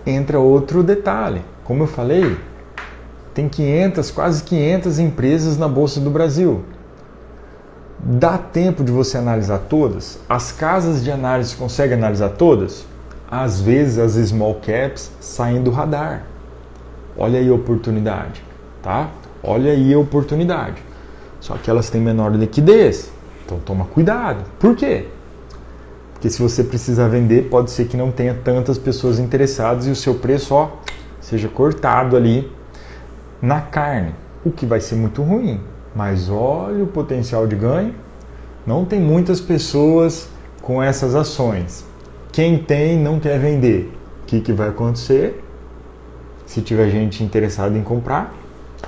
[0.05, 1.41] entra outro detalhe.
[1.63, 2.37] Como eu falei,
[3.33, 6.63] tem 500, quase 500 empresas na Bolsa do Brasil.
[7.99, 10.19] Dá tempo de você analisar todas?
[10.29, 12.85] As casas de análise conseguem analisar todas?
[13.29, 16.23] Às vezes as small caps saem do radar.
[17.17, 18.43] Olha aí a oportunidade,
[18.81, 19.09] tá?
[19.43, 20.81] Olha aí a oportunidade.
[21.39, 23.11] Só que elas têm menor liquidez.
[23.45, 24.43] Então toma cuidado.
[24.59, 25.05] Por quê?
[26.13, 29.95] Porque se você precisar vender, pode ser que não tenha tantas pessoas interessadas e o
[29.95, 30.71] seu preço ó,
[31.21, 32.51] seja cortado ali
[33.41, 35.61] na carne, o que vai ser muito ruim.
[35.95, 37.93] Mas olha o potencial de ganho.
[38.65, 40.29] Não tem muitas pessoas
[40.61, 41.85] com essas ações.
[42.31, 43.93] Quem tem não quer vender.
[44.23, 45.43] O que, que vai acontecer?
[46.45, 48.33] Se tiver gente interessada em comprar,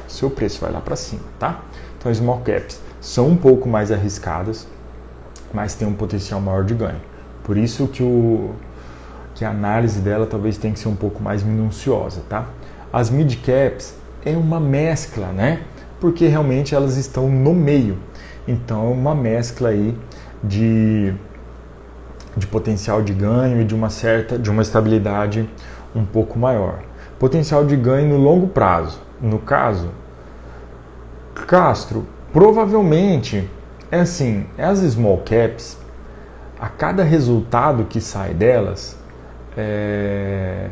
[0.10, 1.62] seu preço vai lá para cima, tá?
[1.98, 4.68] Então, small caps são um pouco mais arriscadas,
[5.54, 7.02] mas tem um potencial maior de ganho.
[7.44, 8.52] Por isso que, o,
[9.36, 12.48] que a análise dela talvez tenha que ser um pouco mais minuciosa, tá?
[12.92, 13.96] As mid caps
[14.26, 15.64] é uma mescla, né?
[16.00, 17.98] porque realmente elas estão no meio.
[18.48, 19.96] Então, é uma mescla aí
[20.44, 21.14] de,
[22.36, 25.48] de potencial de ganho e de uma certa, de uma estabilidade
[25.96, 26.80] um pouco maior.
[27.20, 29.02] Potencial de ganho no longo prazo.
[29.22, 29.90] No caso,
[31.48, 33.50] Castro, provavelmente
[33.92, 35.78] é assim, as small caps,
[36.60, 38.98] a cada resultado que sai delas,
[39.58, 40.70] é,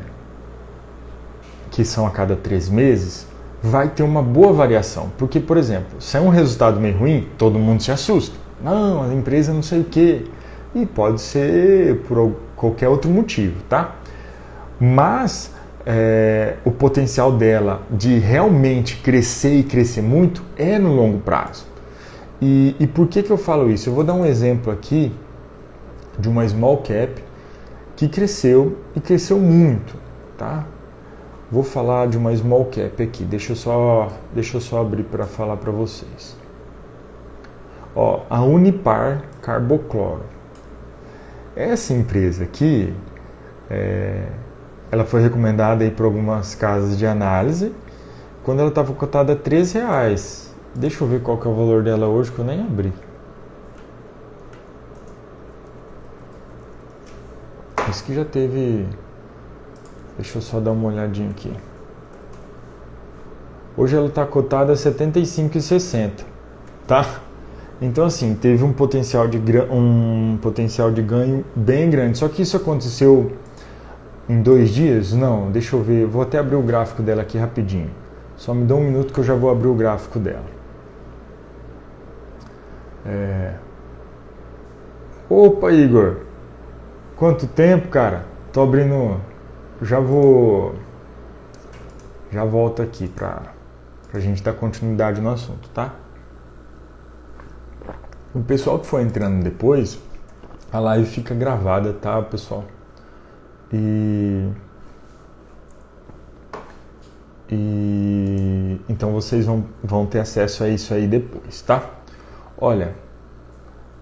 [1.71, 3.27] que são a cada três meses,
[3.62, 5.12] vai ter uma boa variação.
[5.17, 8.36] Porque, por exemplo, se é um resultado meio ruim, todo mundo se assusta.
[8.62, 10.25] Não, a empresa não sei o quê.
[10.75, 13.95] E pode ser por qualquer outro motivo, tá?
[14.79, 15.51] Mas
[15.89, 21.65] é, o potencial dela de realmente crescer e crescer muito é no longo prazo.
[22.41, 23.89] E, e por que, que eu falo isso?
[23.89, 25.15] Eu vou dar um exemplo aqui
[26.19, 27.23] de uma small cap
[27.95, 29.95] que cresceu e cresceu muito,
[30.38, 30.65] tá?
[31.50, 33.23] Vou falar de uma small cap aqui.
[33.23, 36.36] Deixa eu só, deixa eu só abrir para falar para vocês.
[37.95, 40.26] Ó, a Unipar Carbocloro.
[41.56, 42.93] Essa empresa aqui,
[43.69, 44.28] é,
[44.91, 47.73] ela foi recomendada aí por algumas casas de análise
[48.43, 50.56] quando ela estava cotada a 13 reais.
[50.73, 52.93] Deixa eu ver qual que é o valor dela hoje que eu nem abri.
[57.89, 58.86] Isso que já teve
[60.17, 61.54] Deixa eu só dar uma olhadinha aqui.
[63.78, 66.23] Hoje ela está cotada a 75,60,
[66.88, 67.21] tá?
[67.80, 72.17] Então assim, teve um potencial, de, um potencial de ganho bem grande.
[72.17, 73.34] Só que isso aconteceu
[74.27, 75.13] em dois dias?
[75.13, 76.05] Não, deixa eu ver.
[76.05, 77.91] Vou até abrir o gráfico dela aqui rapidinho.
[78.35, 80.45] Só me dá um minuto que eu já vou abrir o gráfico dela.
[83.05, 83.53] É...
[85.29, 86.17] Opa, Igor!
[87.15, 88.25] Quanto tempo, cara?
[88.51, 89.19] Tô abrindo
[89.81, 90.75] já vou.
[92.31, 93.41] Já volto aqui para
[94.13, 95.93] a gente dar continuidade no assunto, tá?
[98.33, 99.99] O pessoal que for entrando depois,
[100.71, 102.65] a live fica gravada, tá, pessoal?
[103.71, 104.49] E.
[107.49, 111.82] E então vocês vão, vão ter acesso a isso aí depois, tá?
[112.58, 112.93] Olha,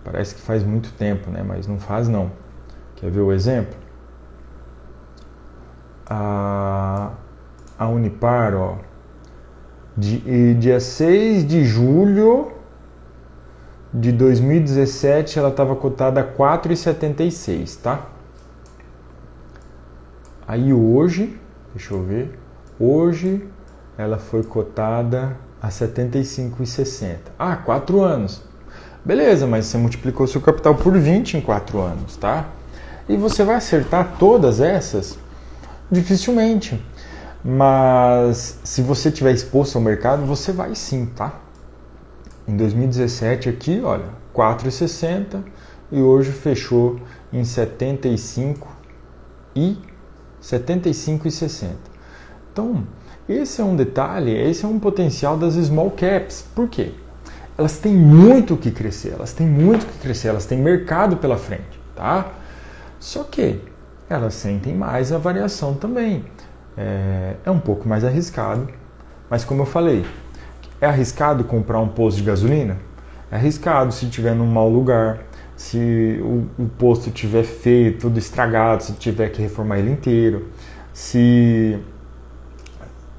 [0.04, 1.44] parece que faz muito tempo, né?
[1.44, 2.32] Mas não faz não.
[2.96, 3.86] Quer ver o exemplo?
[6.08, 7.12] a,
[7.78, 8.78] a Unipar, ó,
[9.98, 12.52] de, dia 6 de julho
[13.94, 18.06] de 2017 ela estava cotada a 4,76, tá?
[20.48, 21.40] Aí hoje,
[21.74, 22.40] deixa eu ver,
[22.80, 23.48] hoje
[23.98, 27.18] ela foi cotada a 75,60.
[27.38, 28.44] Ah, 4 anos.
[29.04, 32.50] Beleza, mas você multiplicou seu capital por 20 em 4 anos, tá?
[33.08, 35.18] E você vai acertar todas essas
[35.90, 36.84] Dificilmente.
[37.44, 41.42] Mas se você tiver exposto ao mercado, você vai sim, tá?
[42.48, 45.44] Em 2017 aqui, olha, 4,60
[45.92, 47.00] e hoje fechou
[47.32, 48.68] em 75
[49.56, 49.78] e
[50.46, 51.70] 75,60.
[52.54, 52.84] Então,
[53.28, 56.46] esse é um detalhe, esse é um potencial das small caps.
[56.54, 56.92] Por quê?
[57.58, 61.80] Elas têm muito que crescer, elas têm muito que crescer, elas têm mercado pela frente,
[61.96, 62.34] tá?
[63.00, 63.62] Só que
[64.10, 66.24] elas sentem mais a variação também.
[66.78, 68.68] É, é um pouco mais arriscado,
[69.30, 70.06] mas como eu falei,
[70.80, 72.78] é arriscado comprar um posto de gasolina?
[73.32, 75.20] É arriscado se tiver num mau lugar,
[75.56, 80.48] se o, o posto tiver feio, tudo estragado, se tiver que reformar ele inteiro,
[80.94, 81.80] se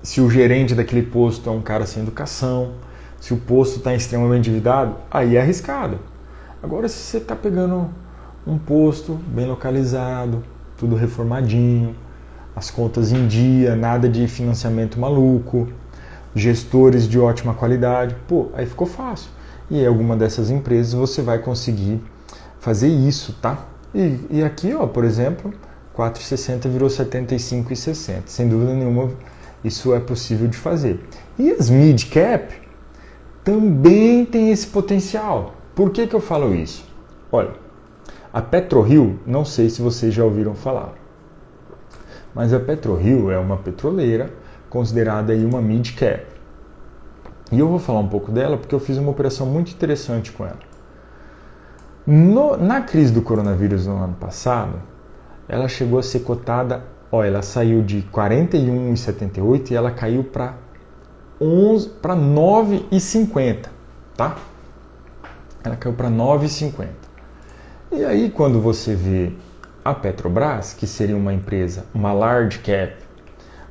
[0.03, 2.75] se o gerente daquele posto é um cara sem educação,
[3.21, 5.99] se o posto está extremamente endividado, aí é arriscado.
[6.63, 7.91] Agora, se você está pegando
[8.47, 10.45] um posto bem localizado,
[10.79, 11.97] tudo reformadinho,
[12.55, 15.69] as contas em dia, nada de financiamento maluco,
[16.37, 19.31] gestores de ótima qualidade, pô, aí ficou fácil.
[19.69, 22.01] E em alguma dessas empresas você vai conseguir
[22.67, 23.65] fazer isso, tá?
[23.95, 25.55] E, e aqui, ó, por exemplo,
[25.97, 28.23] 4,60 virou 75,60.
[28.27, 29.13] Sem dúvida nenhuma,
[29.63, 30.99] isso é possível de fazer.
[31.39, 32.53] E as mid cap
[33.45, 35.55] também têm esse potencial.
[35.77, 36.85] Por que, que eu falo isso?
[37.31, 37.53] Olha,
[38.33, 40.93] a PetroRio, não sei se vocês já ouviram falar,
[42.35, 44.29] mas a PetroRio é uma petroleira
[44.69, 46.27] considerada aí uma mid cap.
[47.53, 50.45] E eu vou falar um pouco dela porque eu fiz uma operação muito interessante com
[50.45, 50.59] ela.
[52.07, 54.81] No, na crise do coronavírus no ano passado,
[55.49, 60.55] ela chegou a ser cotada, ó, ela saiu de 41,78 e ela caiu para
[61.41, 63.67] 11 para 9,50,
[64.17, 64.37] tá?
[65.65, 66.91] Ela caiu para 9,50.
[67.91, 69.33] E aí quando você vê
[69.85, 72.95] a Petrobras, que seria uma empresa, uma large cap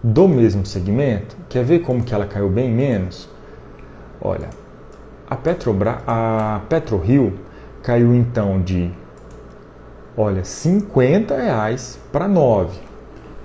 [0.04, 3.30] do mesmo segmento, quer ver como que ela caiu bem menos?
[4.20, 4.50] Olha,
[5.30, 7.46] a Petrobras, a PetroRio
[7.86, 8.92] caiu então de
[10.18, 12.80] olha, 50 reais para 9,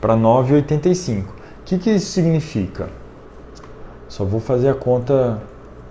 [0.01, 1.25] para 9,85.
[1.25, 1.27] O
[1.67, 2.89] que, que isso significa?
[4.09, 5.43] Só vou fazer a conta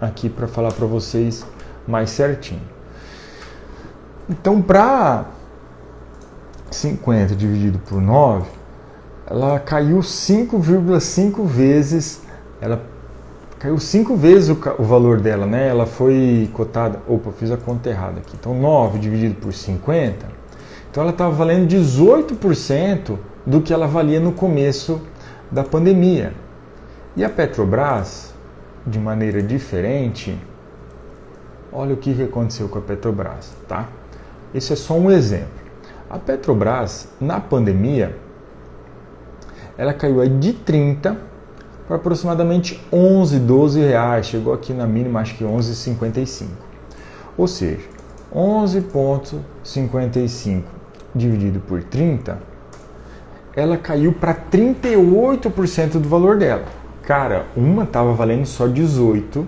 [0.02, 1.46] aqui para falar para vocês
[1.88, 2.62] mais certinho.
[4.28, 5.26] Então, para
[6.72, 8.50] 50 dividido por 9,
[9.28, 12.24] ela caiu 5,5 vezes,
[12.60, 12.82] ela
[13.60, 15.68] caiu 5 vezes o, o, valor dela, né?
[15.68, 18.36] Ela foi cotada, opa, fiz a conta errada aqui.
[18.40, 20.26] Então, 9 dividido por 50,
[20.90, 25.02] então ela estava valendo 18% do que ela valia no começo
[25.52, 26.34] da pandemia.
[27.18, 28.34] E a Petrobras,
[28.88, 30.40] de maneira diferente,
[31.72, 33.90] olha o que aconteceu com a Petrobras, tá?
[34.54, 35.60] Esse é só um exemplo.
[36.10, 38.18] A Petrobras, na pandemia,
[39.78, 41.29] ela caiu de 30
[41.90, 44.28] para aproximadamente 11, 12 reais.
[44.28, 46.46] Chegou aqui na mínima, acho que 11,55.
[47.36, 47.82] Ou seja,
[48.34, 50.62] 11,55
[51.16, 52.38] dividido por 30,
[53.56, 56.66] ela caiu para 38% do valor dela.
[57.02, 59.48] Cara, uma estava valendo só 18%,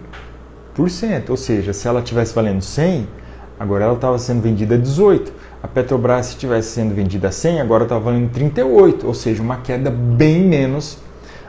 [1.30, 3.08] ou seja, se ela tivesse valendo 100,
[3.60, 5.32] agora ela estava sendo vendida a 18.
[5.62, 9.58] A Petrobras, se tivesse sendo vendida a 100, agora estava valendo 38, ou seja, uma
[9.58, 10.98] queda bem menos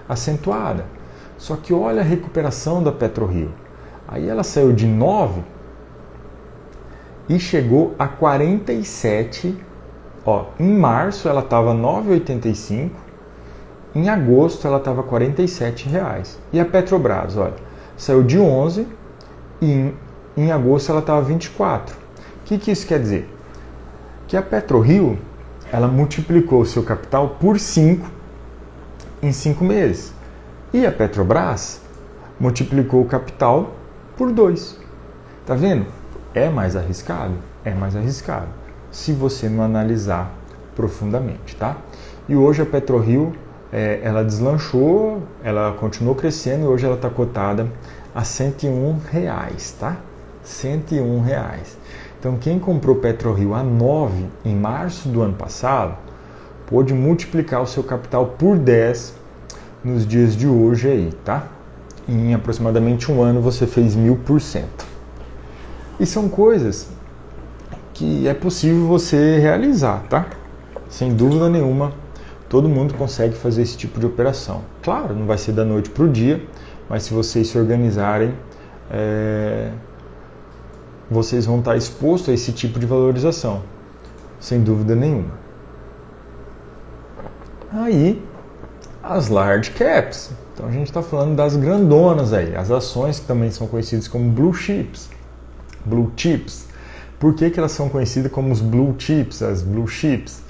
[0.09, 0.85] acentuada.
[1.39, 3.53] Só que olha a recuperação da PetroRio.
[4.07, 5.43] Aí ela saiu de 9
[7.29, 9.57] e chegou a 47
[10.25, 12.91] Ó, em março ela estava 9,85,
[13.95, 16.39] em agosto ela estava 47 reais.
[16.53, 17.55] E a Petrobras, olha,
[17.97, 18.87] saiu de 11
[19.61, 19.95] e em,
[20.37, 21.97] em agosto ela estava 24.
[21.97, 21.99] O
[22.45, 23.29] que, que isso quer dizer?
[24.29, 25.19] Que a PetroRio
[25.73, 28.09] ela multiplicou o seu capital por 5
[29.23, 30.13] em 5 meses.
[30.73, 31.81] E a Petrobras
[32.39, 33.73] multiplicou o capital
[34.17, 34.79] por 2.
[35.47, 35.87] Tá vendo?
[36.35, 37.35] É mais arriscado?
[37.65, 38.63] É mais arriscado
[38.93, 40.31] se você não analisar
[40.77, 41.79] profundamente, tá?
[42.29, 43.33] E hoje a PetroRio
[43.73, 47.73] é, ela deslanchou, ela continuou crescendo e hoje ela está cotada
[48.15, 49.97] a 101 reais, tá?
[50.45, 51.79] 101 reais.
[52.21, 55.97] Então quem comprou PetroRio a 9 em março do ano passado
[56.67, 59.15] pôde multiplicar o seu capital por 10
[59.85, 61.47] nos dias de hoje aí, tá?
[62.09, 64.87] Em aproximadamente um ano você fez mil por cento.
[65.99, 66.89] E são coisas
[67.95, 70.27] que é possível você realizar, tá?
[70.89, 71.93] Sem dúvida nenhuma,
[72.49, 74.63] todo mundo consegue fazer esse tipo de operação.
[74.83, 76.43] Claro, não vai ser da noite para o dia,
[76.89, 78.35] mas se vocês se organizarem,
[78.91, 79.71] é...
[81.11, 83.63] vocês vão estar expostos a esse tipo de valorização,
[84.41, 85.42] sem dúvida nenhuma.
[87.73, 88.23] Aí,
[89.03, 90.31] as large caps.
[90.53, 94.31] Então a gente está falando das grandonas aí, as ações que também são conhecidas como
[94.31, 95.09] blue chips.
[95.85, 96.73] Blue chips
[97.23, 100.43] por que, que elas são conhecidas como os blue chips, as blue chips?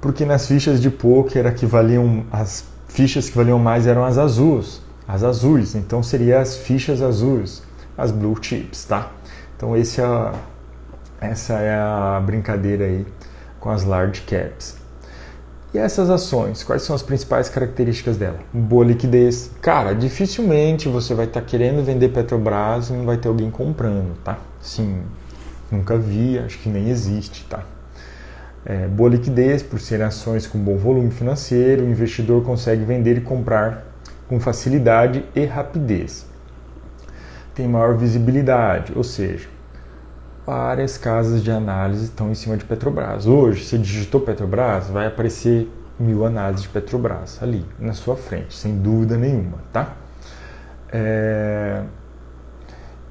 [0.00, 4.82] Porque nas fichas de poker que valiam as fichas que valiam mais eram as azuis,
[5.06, 5.76] as azuis.
[5.76, 7.62] Então seria as fichas azuis,
[7.96, 9.12] as blue chips, tá?
[9.56, 10.32] Então esse é
[11.20, 13.06] essa é a brincadeira aí
[13.60, 14.81] com as large caps.
[15.74, 18.38] E essas ações, quais são as principais características dela?
[18.52, 19.50] Boa liquidez.
[19.62, 24.14] Cara, dificilmente você vai estar tá querendo vender Petrobras e não vai ter alguém comprando,
[24.22, 24.38] tá?
[24.60, 25.00] Sim,
[25.70, 27.64] nunca vi, acho que nem existe, tá?
[28.66, 33.20] É, boa liquidez, por serem ações com bom volume financeiro, o investidor consegue vender e
[33.22, 33.86] comprar
[34.28, 36.26] com facilidade e rapidez.
[37.54, 39.48] Tem maior visibilidade, ou seja,
[40.46, 43.26] várias casas de análise estão em cima de Petrobras.
[43.26, 48.78] Hoje, se digitou Petrobras, vai aparecer mil análises de Petrobras ali na sua frente, sem
[48.78, 49.94] dúvida nenhuma, tá?
[50.90, 51.82] É...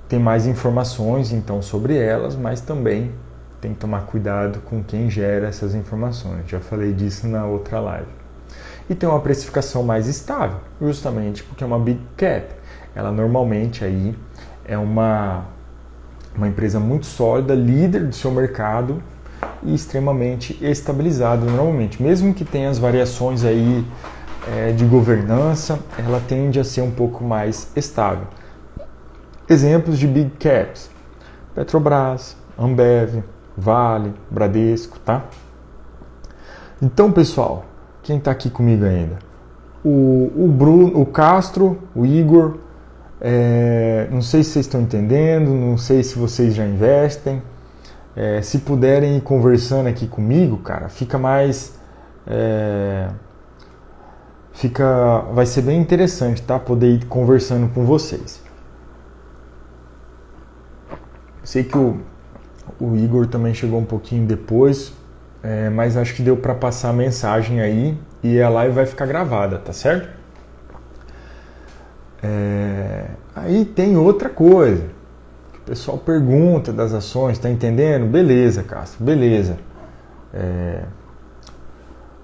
[0.09, 3.11] Tem mais informações então sobre elas, mas também
[3.61, 6.49] tem que tomar cuidado com quem gera essas informações.
[6.49, 8.09] Já falei disso na outra live.
[8.89, 12.47] E tem uma precificação mais estável, justamente porque é uma big cap.
[12.93, 14.13] Ela normalmente aí
[14.65, 15.45] é uma
[16.35, 19.01] uma empresa muito sólida, líder do seu mercado
[19.63, 22.01] e extremamente estabilizado normalmente.
[22.01, 23.85] Mesmo que tenha as variações aí
[24.47, 28.27] é, de governança, ela tende a ser um pouco mais estável.
[29.47, 30.89] Exemplos de big caps:
[31.53, 33.23] Petrobras, Ambev,
[33.57, 35.25] Vale, Bradesco, tá?
[36.81, 37.65] Então, pessoal,
[38.01, 39.19] quem está aqui comigo ainda?
[39.83, 42.57] O, o Bruno, o Castro, o Igor,
[43.21, 47.41] é, não sei se vocês estão entendendo, não sei se vocês já investem.
[48.15, 51.79] É, se puderem ir conversando aqui comigo, cara, fica mais.
[52.25, 53.07] É,
[54.53, 56.59] fica, vai ser bem interessante, tá?
[56.59, 58.41] Poder ir conversando com vocês.
[61.43, 62.01] Sei que o,
[62.79, 64.93] o Igor também chegou um pouquinho depois,
[65.43, 69.05] é, mas acho que deu para passar a mensagem aí e a live vai ficar
[69.05, 70.20] gravada, tá certo?
[72.23, 74.85] É, aí tem outra coisa.
[75.55, 78.05] o pessoal pergunta das ações, está entendendo?
[78.05, 79.57] Beleza, Castro, beleza.
[80.33, 80.83] É,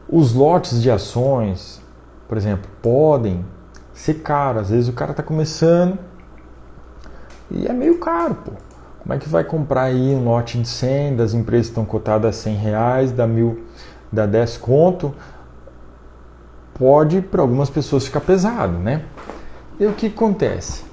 [0.09, 1.81] os lotes de ações,
[2.27, 3.43] por exemplo, podem
[3.93, 4.63] ser caros.
[4.63, 5.97] Às vezes o cara está começando
[7.49, 8.51] e é meio caro, pô.
[8.99, 12.35] Como é que vai comprar aí um lote de 100 das empresas que estão cotadas
[12.35, 13.65] a 100 reais, dá, mil,
[14.11, 15.15] dá 10 conto?
[16.73, 19.05] Pode para algumas pessoas ficar pesado, né?
[19.79, 20.83] E o que acontece?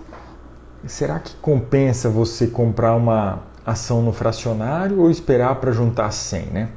[0.87, 6.69] Será que compensa você comprar uma ação no fracionário ou esperar para juntar 100, né?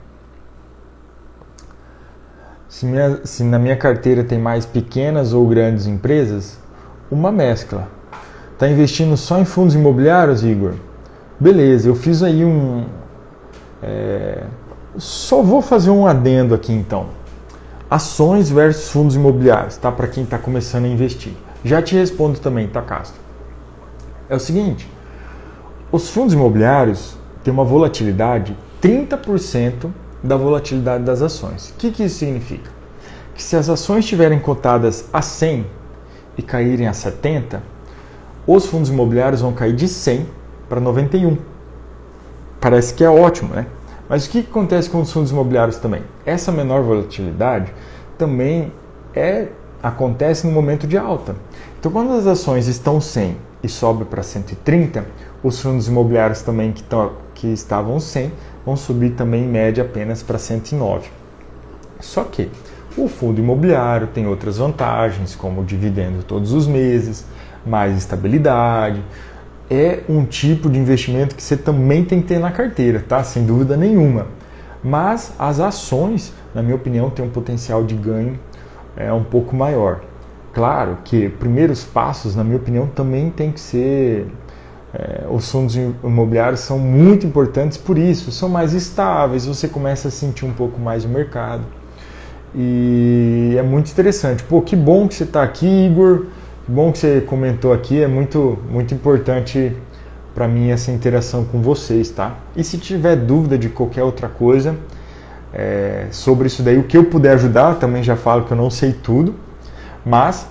[2.69, 6.57] Se, minha, se, na minha carteira tem mais pequenas ou grandes empresas,
[7.11, 7.89] uma mescla.
[8.53, 10.75] Está investindo só em fundos imobiliários, Igor?
[11.37, 12.85] Beleza, eu fiz aí um.
[13.83, 14.43] É,
[14.97, 17.07] só vou fazer um adendo aqui então.
[17.89, 19.91] Ações versus fundos imobiliários, tá?
[19.91, 21.33] Para quem está começando a investir.
[21.63, 23.19] Já te respondo também, tá, Castro?
[24.29, 24.89] É o seguinte:
[25.91, 29.89] os fundos imobiliários têm uma volatilidade 30%
[30.23, 31.69] da volatilidade das ações.
[31.69, 32.69] O que, que isso significa?
[33.33, 35.65] Que se as ações estiverem cotadas a 100
[36.37, 37.61] e caírem a 70,
[38.45, 40.25] os fundos imobiliários vão cair de 100
[40.69, 41.37] para 91.
[42.59, 43.65] Parece que é ótimo, né?
[44.09, 46.01] Mas o que acontece com os fundos imobiliários também?
[46.25, 47.73] Essa menor volatilidade
[48.17, 48.71] também
[49.13, 49.49] é
[49.81, 51.35] acontece no momento de alta.
[51.79, 55.05] Então, quando as ações estão 100 e sobe para 130,
[55.43, 58.31] os fundos imobiliários também que, tão, que estavam 100
[58.65, 61.09] vão subir também em média apenas para 109.
[61.99, 62.49] Só que
[62.97, 67.25] o fundo imobiliário tem outras vantagens, como dividendo todos os meses,
[67.65, 69.01] mais estabilidade.
[69.69, 73.23] É um tipo de investimento que você também tem que ter na carteira, tá?
[73.23, 74.27] Sem dúvida nenhuma.
[74.83, 78.39] Mas as ações, na minha opinião, têm um potencial de ganho
[78.97, 80.01] é um pouco maior.
[80.53, 84.27] Claro que primeiros passos, na minha opinião, também tem que ser.
[84.93, 90.11] É, os fundos imobiliários são muito importantes por isso, são mais estáveis, você começa a
[90.11, 91.63] sentir um pouco mais o mercado.
[92.55, 94.41] E é muito interessante.
[94.43, 96.25] Pô, que bom que você está aqui, Igor.
[96.65, 98.01] Que bom que você comentou aqui.
[98.01, 99.75] É muito, muito importante
[100.33, 102.37] para mim essa interação com vocês, tá?
[102.55, 104.75] E se tiver dúvida de qualquer outra coisa,
[105.53, 106.77] é, sobre isso daí.
[106.77, 109.35] O que eu puder ajudar, também já falo que eu não sei tudo,
[110.05, 110.47] mas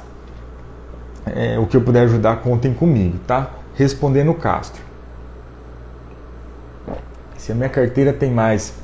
[1.27, 3.51] é, o que eu puder ajudar, contem comigo, tá?
[3.75, 4.83] Respondendo Castro.
[7.37, 8.75] Se a minha carteira tem mais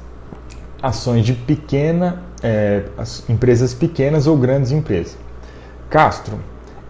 [0.82, 2.84] ações de pequena, é,
[3.28, 5.16] empresas pequenas ou grandes empresas.
[5.88, 6.38] Castro,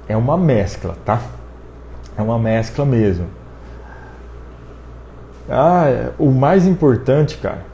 [0.08, 1.20] é uma mescla, tá?
[2.16, 3.26] É uma mescla mesmo.
[5.48, 7.71] Ah, é, o mais importante, cara,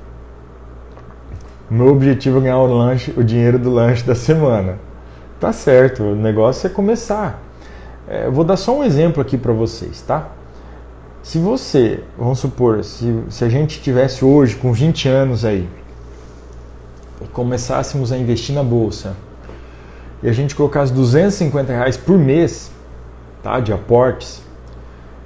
[1.71, 4.79] meu objetivo é ganhar o lanche, o dinheiro do lanche da semana.
[5.39, 7.43] Tá certo, o negócio é começar.
[8.07, 10.29] É, vou dar só um exemplo aqui para vocês, tá?
[11.23, 15.69] Se você, vamos supor, se, se a gente tivesse hoje com 20 anos aí,
[17.21, 19.15] e começássemos a investir na bolsa
[20.23, 22.71] e a gente colocasse 250 reais por mês
[23.43, 24.43] tá, de aportes,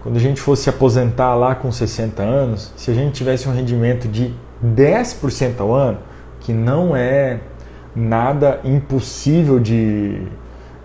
[0.02, 4.08] quando a gente fosse aposentar lá com 60 anos, se a gente tivesse um rendimento
[4.08, 4.34] de
[4.64, 5.98] 10% ao ano,
[6.42, 7.40] que não é
[7.94, 10.22] nada impossível de,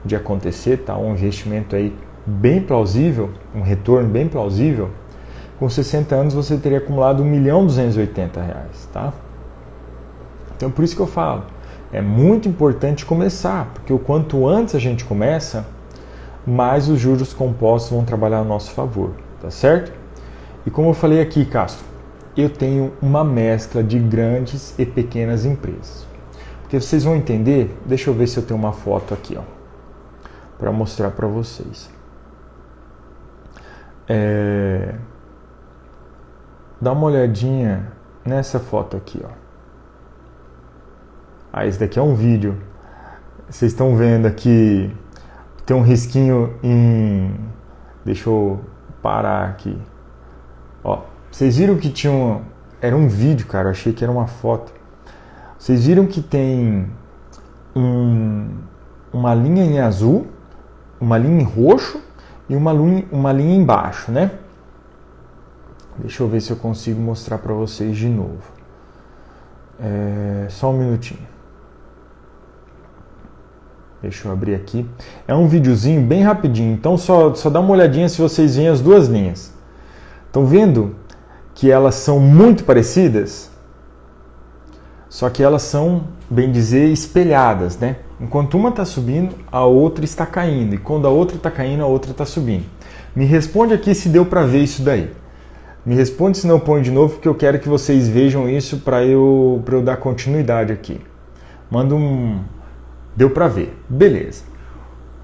[0.05, 0.97] de acontecer, tá?
[0.97, 1.93] Um investimento aí
[2.26, 4.89] bem plausível, um retorno bem plausível,
[5.60, 9.14] com 60 anos você teria acumulado 1 milhão 280 reais, tá?
[10.55, 11.43] Então por isso que eu falo,
[11.91, 15.66] é muito importante começar, porque o quanto antes a gente começa,
[16.45, 19.91] mais os juros compostos vão trabalhar a nosso favor, tá certo?
[20.66, 21.87] E como eu falei aqui, Castro,
[22.42, 26.08] eu tenho uma mescla de grandes e pequenas empresas.
[26.62, 29.44] Porque vocês vão entender, deixa eu ver se eu tenho uma foto aqui, ó,
[30.58, 31.90] para mostrar para vocês.
[34.08, 34.96] É...
[36.80, 37.92] Dá uma olhadinha
[38.24, 39.30] nessa foto aqui, ó.
[41.52, 42.56] Ah, esse daqui é um vídeo.
[43.50, 44.94] Vocês estão vendo aqui
[45.68, 47.36] tem um risquinho em.
[48.06, 48.62] Deixa eu
[49.02, 49.78] parar aqui.
[50.82, 51.02] Ó,
[51.38, 52.42] vocês viram que tinha um.
[52.82, 53.68] Era um vídeo, cara.
[53.68, 54.74] Eu achei que era uma foto.
[55.60, 56.90] Vocês viram que tem
[57.76, 58.58] um,
[59.14, 60.26] uma linha em azul,
[61.00, 62.02] uma linha em roxo
[62.50, 64.32] e uma linha, uma linha embaixo, né?
[66.00, 68.42] Deixa eu ver se eu consigo mostrar para vocês de novo.
[69.80, 71.28] É, só um minutinho.
[74.02, 74.90] Deixa eu abrir aqui.
[75.28, 78.82] É um videozinho bem rapidinho, então só, só dá uma olhadinha se vocês veem as
[78.82, 79.54] duas linhas.
[80.26, 80.96] Estão vendo
[81.58, 83.49] que elas são muito parecidas?
[85.10, 87.95] Só que elas são, bem dizer, espelhadas, né?
[88.22, 90.76] Enquanto uma está subindo, a outra está caindo.
[90.76, 92.64] E quando a outra está caindo, a outra está subindo.
[93.16, 95.12] Me responde aqui se deu para ver isso daí.
[95.84, 99.03] Me responde se não põe de novo, porque eu quero que vocês vejam isso para
[99.03, 101.01] eu, eu dar continuidade aqui.
[101.72, 102.39] Manda um,
[103.16, 103.76] Deu para ver.
[103.89, 104.43] Beleza.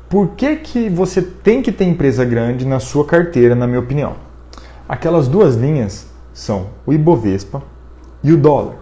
[0.09, 4.15] Por que, que você tem que ter empresa grande na sua carteira, na minha opinião?
[4.89, 7.61] Aquelas duas linhas são o Ibovespa
[8.23, 8.75] e o dólar.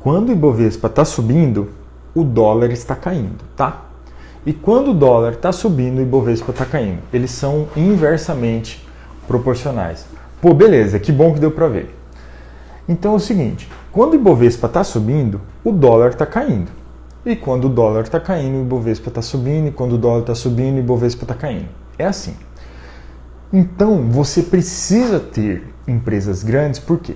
[0.00, 1.70] Quando o Ibovespa está subindo,
[2.14, 3.86] o dólar está caindo, tá?
[4.46, 7.00] E quando o dólar está subindo, o Ibovespa está caindo.
[7.12, 8.86] Eles são inversamente
[9.26, 10.06] proporcionais.
[10.40, 11.94] Pô, beleza, que bom que deu para ver.
[12.88, 16.70] Então é o seguinte, quando o Ibovespa está subindo, o dólar está caindo.
[17.26, 20.34] E quando o dólar está caindo, o Ibovespa está subindo, e quando o dólar está
[20.34, 21.68] subindo, o Ibovespa está caindo.
[21.98, 22.34] É assim.
[23.52, 27.14] Então, você precisa ter empresas grandes, por quê?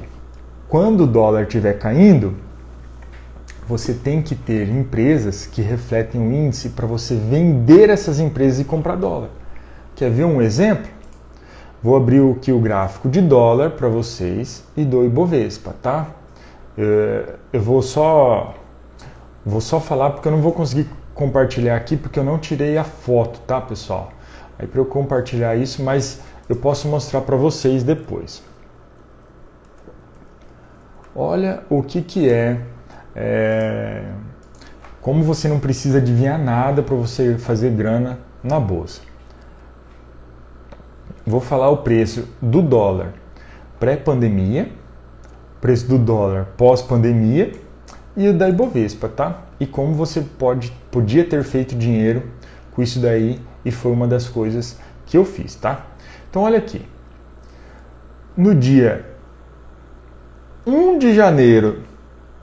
[0.68, 2.35] Quando o dólar estiver caindo,
[3.68, 8.64] você tem que ter empresas que refletem o índice para você vender essas empresas e
[8.64, 9.30] comprar dólar.
[9.95, 10.91] Quer ver um exemplo?
[11.83, 16.09] Vou abrir aqui o gráfico de dólar para vocês e do Ibovespa, tá?
[16.78, 18.55] Eh, eu vou só
[19.45, 22.85] Vou só falar porque eu não vou conseguir compartilhar aqui porque eu não tirei a
[22.85, 24.12] foto, tá, pessoal?
[24.62, 28.44] Aí para eu compartilhar isso, mas eu posso mostrar para vocês depois.
[31.16, 32.60] Olha o que que é,
[33.12, 34.04] é
[35.00, 39.00] como você não precisa adivinhar nada para você fazer grana na bolsa.
[41.26, 43.14] Vou falar o preço do dólar
[43.80, 44.70] pré-pandemia,
[45.60, 47.50] preço do dólar pós-pandemia
[48.16, 49.42] e o da Ibovespa, tá?
[49.58, 52.30] E como você pode, podia ter feito dinheiro
[52.70, 55.86] com isso daí e foi uma das coisas que eu fiz, tá?
[56.28, 56.86] Então olha aqui.
[58.36, 59.04] No dia
[60.66, 61.82] 1 de janeiro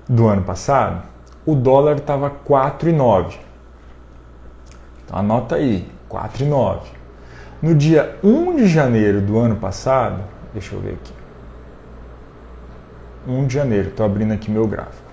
[0.07, 1.03] do ano passado,
[1.45, 3.38] o dólar estava 4,9.
[5.03, 6.82] Então anota aí, 4,9.
[7.61, 11.13] No dia 1 de janeiro do ano passado, deixa eu ver aqui.
[13.28, 15.09] 1 de janeiro, estou abrindo aqui meu gráfico.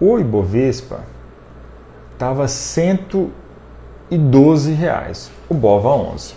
[0.00, 1.00] O Ibovespa
[2.12, 3.41] estava 112
[4.76, 6.34] reais, o Bova 11.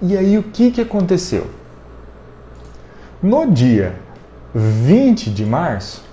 [0.00, 1.46] E aí o que, que aconteceu?
[3.22, 3.96] No dia
[4.54, 6.04] 20 de março,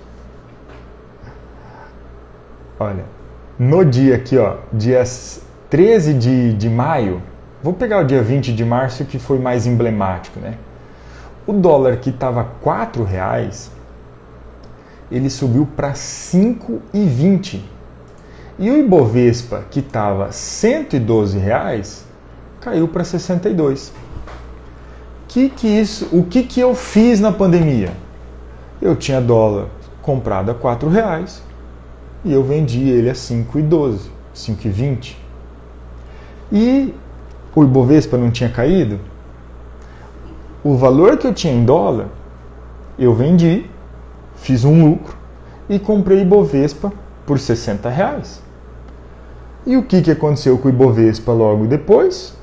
[2.78, 3.04] olha,
[3.58, 5.02] no dia aqui, ó, dia
[5.70, 7.22] 13 de, de maio,
[7.62, 10.58] vou pegar o dia 20 de março que foi mais emblemático, né?
[11.46, 13.70] O dólar que estava R$ reais
[15.10, 17.60] ele subiu para 5,20.
[18.58, 22.06] E o Ibovespa, que estava 112 reais,
[22.60, 23.92] caiu para 62.
[25.28, 27.92] Que que isso, o que, que eu fiz na pandemia?
[28.80, 29.66] Eu tinha dólar
[30.00, 31.42] comprado a 4 reais
[32.24, 35.16] e eu vendi ele a 5,12, 5,20.
[36.50, 36.94] E
[37.54, 38.98] o Ibovespa não tinha caído?
[40.64, 42.08] O valor que eu tinha em dólar,
[42.98, 43.66] eu vendi
[44.36, 45.16] fiz um lucro
[45.68, 46.92] e comprei Ibovespa
[47.26, 48.45] por 60 reais.
[49.66, 52.36] E o que, que aconteceu com o Ibovespa logo depois?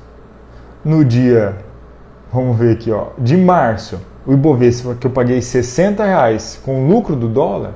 [0.84, 1.56] No dia,
[2.30, 6.88] vamos ver aqui, ó, de março, o Ibovespa que eu paguei 60 reais com o
[6.88, 7.72] lucro do dólar,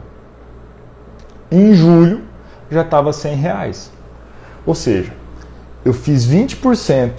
[1.51, 2.21] em julho
[2.71, 3.91] já estava 100 reais.
[4.67, 5.15] Ou seja,
[5.83, 7.13] eu fiz 20%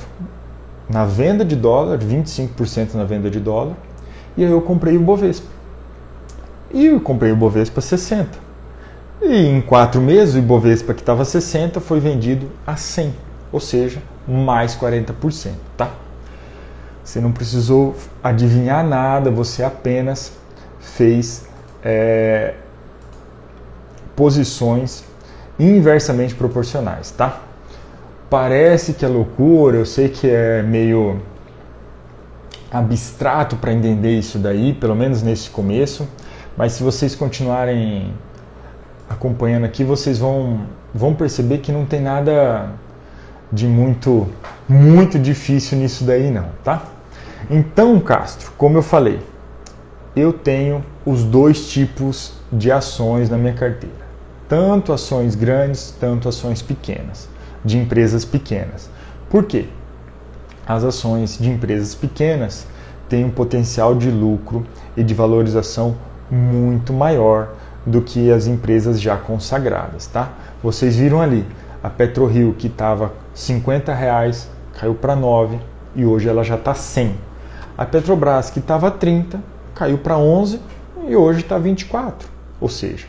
[0.87, 3.75] na venda de dólar, 25% na venda de dólar,
[4.37, 5.47] e aí eu comprei o Bovespa.
[6.71, 8.48] E eu comprei o Bovespa 60.
[9.21, 13.13] E em quatro meses o Ibovespa que estava 60 foi vendido a 100,
[13.51, 15.91] ou seja, mais 40%, tá?
[17.03, 20.31] Você não precisou adivinhar nada, você apenas
[20.79, 21.47] fez
[21.83, 22.53] é,
[24.15, 25.03] posições
[25.59, 27.41] inversamente proporcionais, tá?
[28.29, 31.19] Parece que é loucura, eu sei que é meio
[32.71, 36.07] abstrato para entender isso daí, pelo menos nesse começo,
[36.55, 38.13] mas se vocês continuarem
[39.09, 40.61] acompanhando aqui, vocês vão,
[40.93, 42.69] vão perceber que não tem nada
[43.51, 44.27] de muito
[44.67, 46.83] muito difícil nisso daí não, tá?
[47.49, 49.19] Então, Castro, como eu falei,
[50.15, 54.07] eu tenho os dois tipos de ações na minha carteira.
[54.47, 57.27] Tanto ações grandes, tanto ações pequenas
[57.63, 58.89] de empresas pequenas.
[59.29, 59.65] Por quê?
[60.67, 62.67] As ações de empresas pequenas
[63.07, 65.95] têm um potencial de lucro e de valorização
[66.29, 67.55] muito maior
[67.85, 70.31] do que as empresas já consagradas, tá?
[70.61, 71.45] Vocês viram ali,
[71.81, 74.49] a PetroRio que estava 50 reais
[74.79, 75.59] caiu para 9
[75.95, 77.15] e hoje ela já está 100.
[77.77, 79.39] A Petrobras que estava 30
[79.73, 80.59] caiu para 11
[81.07, 82.27] e hoje está 24.
[82.59, 83.07] Ou seja,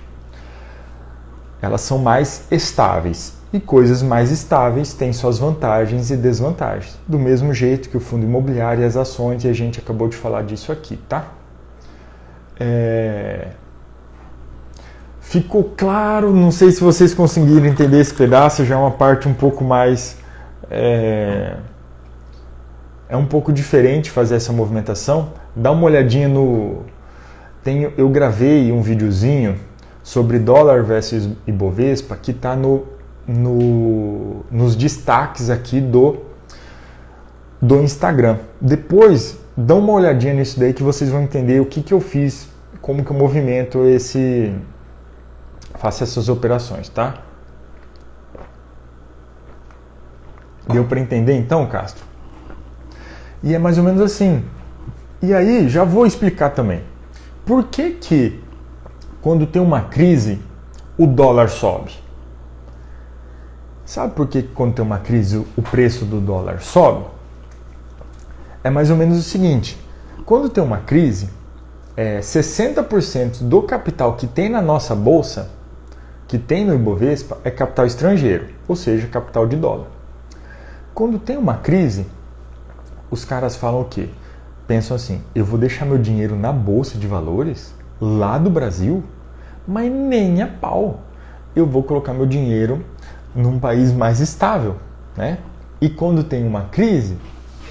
[1.61, 6.97] elas são mais estáveis e coisas mais estáveis têm suas vantagens e desvantagens.
[7.07, 10.17] Do mesmo jeito que o fundo imobiliário e as ações, e a gente acabou de
[10.17, 11.27] falar disso aqui, tá?
[12.59, 13.49] É...
[15.31, 16.35] Ficou claro?
[16.35, 20.17] Não sei se vocês conseguiram entender esse pedaço, já é uma parte um pouco mais.
[20.69, 21.57] É,
[23.09, 25.33] é um pouco diferente fazer essa movimentação.
[25.55, 26.83] Dá uma olhadinha no.
[27.63, 29.55] Tem, eu gravei um videozinho
[30.03, 32.87] sobre dólar versus Ibovespa que está no
[33.25, 36.17] no, nos destaques aqui do,
[37.63, 38.39] do Instagram.
[38.61, 42.49] Depois, dá uma olhadinha nisso daí que vocês vão entender o que, que eu fiz,
[42.83, 44.53] como que eu movimento esse...
[45.81, 47.15] faço essas operações, tá?
[50.69, 52.05] Deu para entender então, Castro?
[53.43, 54.45] E é mais ou menos assim.
[55.23, 56.85] E aí, já vou explicar também.
[57.47, 58.45] Por que que
[59.23, 60.41] quando tem uma crise,
[60.99, 61.93] o dólar sobe?
[63.85, 67.07] Sabe por que quando tem uma crise o preço do dólar sobe?
[68.63, 69.79] É mais ou menos o seguinte:
[70.27, 71.31] quando tem uma crise,
[71.97, 75.59] é, 60% do capital que tem na nossa bolsa,
[76.31, 79.89] que tem no Ibovespa, é capital estrangeiro, ou seja, capital de dólar.
[80.95, 82.07] Quando tem uma crise,
[83.11, 84.09] os caras falam o quê?
[84.65, 89.03] Pensam assim: eu vou deixar meu dinheiro na bolsa de valores lá do Brasil,
[89.67, 91.01] mas nem a pau.
[91.57, 92.85] Eu vou colocar meu dinheiro
[93.35, 94.77] num país mais estável,
[95.17, 95.39] né?
[95.81, 97.19] E quando tem uma crise,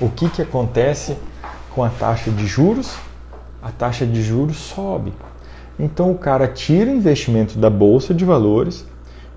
[0.01, 1.16] o que, que acontece
[1.74, 2.93] com a taxa de juros?
[3.64, 5.14] A taxa de juros sobe.
[5.80, 8.86] Então o cara tira o investimento da bolsa de valores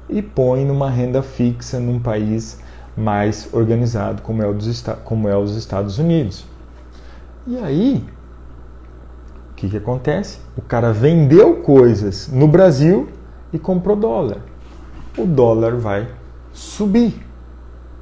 [0.09, 2.61] e põe numa renda fixa num país
[2.97, 6.45] mais organizado, como é, dos, como é os Estados Unidos.
[7.47, 8.05] E aí,
[9.53, 10.38] o que, que acontece?
[10.57, 13.09] O cara vendeu coisas no Brasil
[13.53, 14.53] e comprou dólar
[15.16, 16.09] o dólar vai
[16.53, 17.14] subir,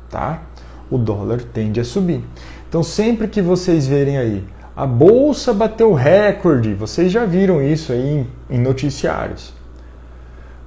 [0.09, 0.43] tá?
[0.91, 2.25] O dólar tende a subir.
[2.69, 4.45] Então, sempre que vocês verem aí,
[4.81, 9.53] a bolsa bateu recorde, vocês já viram isso aí em, noticiários.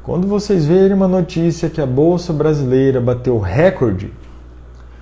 [0.04, 4.14] Quando vocês verem uma notícia que a bolsa brasileira bateu recorde,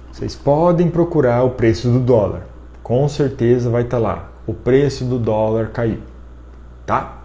[0.10, 2.44] vocês podem procurar o preço do dólar.
[2.82, 4.30] Com certeza vai estar lá.
[4.48, 6.00] O preço do dólar caiu,
[6.86, 7.24] tá?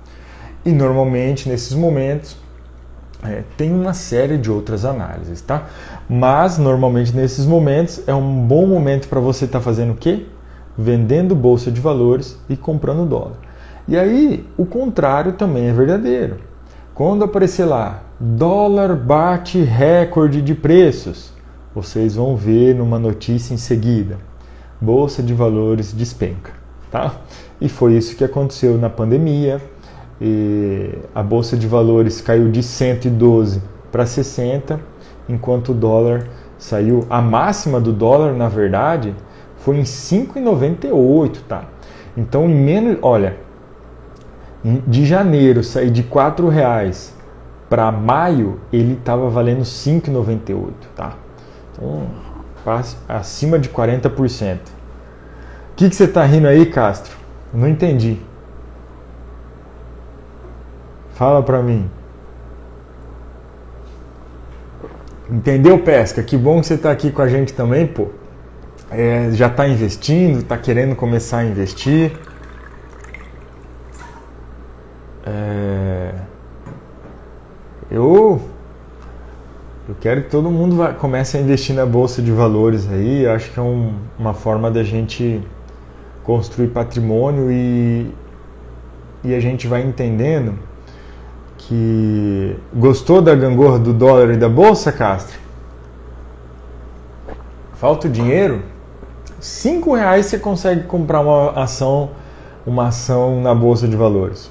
[0.64, 2.36] E normalmente nesses momentos
[3.22, 5.68] é, tem uma série de outras análises, tá?
[6.08, 10.26] Mas normalmente nesses momentos é um bom momento para você estar tá fazendo o quê?
[10.76, 13.38] Vendendo bolsa de valores e comprando dólar.
[13.88, 16.36] E aí o contrário também é verdadeiro.
[16.94, 21.32] Quando aparecer lá, dólar bate recorde de preços,
[21.74, 24.18] vocês vão ver numa notícia em seguida,
[24.80, 26.52] bolsa de valores despenca,
[26.90, 27.16] tá?
[27.60, 29.60] E foi isso que aconteceu na pandemia,
[31.14, 33.60] a bolsa de valores caiu de 112
[33.92, 34.80] para 60,
[35.28, 36.26] enquanto o dólar
[36.58, 39.14] saiu a máxima do dólar, na verdade,
[39.66, 41.64] foi em 5,98, tá?
[42.16, 43.36] Então, em menos, olha,
[44.62, 47.12] de janeiro sair de R$ reais
[47.68, 51.14] para maio, ele estava valendo 5,98, tá?
[51.72, 52.06] Então,
[53.08, 54.54] acima de 40%.
[54.54, 54.60] O
[55.74, 57.16] que, que você está rindo aí, Castro?
[57.52, 58.20] Não entendi.
[61.14, 61.90] Fala para mim.
[65.28, 66.22] Entendeu, Pesca?
[66.22, 68.10] Que bom que você está aqui com a gente também, pô.
[68.90, 72.12] É, já está investindo, está querendo começar a investir.
[75.24, 76.14] É,
[77.90, 78.40] eu
[79.88, 83.22] eu quero que todo mundo vá, comece a investir na bolsa de valores aí.
[83.22, 85.40] Eu acho que é um, uma forma da gente
[86.24, 88.12] construir patrimônio e,
[89.22, 90.58] e a gente vai entendendo
[91.56, 95.38] que gostou da gangorra do dólar e da bolsa, Castro?
[97.74, 98.62] Falta o dinheiro?
[99.46, 102.10] Cinco reais você consegue comprar uma ação,
[102.66, 104.50] uma ação na bolsa de valores,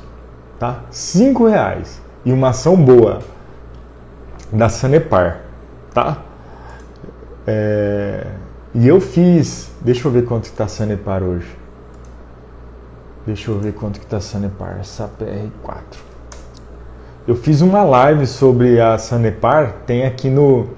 [0.57, 0.85] tá?
[0.89, 3.19] Cinco reais e uma ação boa
[4.53, 5.41] da Sanepar,
[5.93, 6.19] tá?
[7.45, 8.25] É,
[8.73, 11.57] e eu fiz, deixa eu ver quanto está a Sanepar hoje.
[13.27, 15.97] Deixa eu ver quanto que está a Sanepar, SAPR4.
[17.27, 20.69] Eu fiz uma live sobre a Sanepar, tem aqui no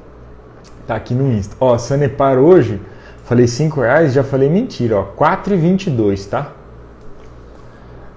[0.88, 1.56] tá aqui no Insta.
[1.60, 2.82] Ó, Sanepar hoje,
[3.28, 6.54] falei 5 reais, já falei mentira, ó, 4,22, tá?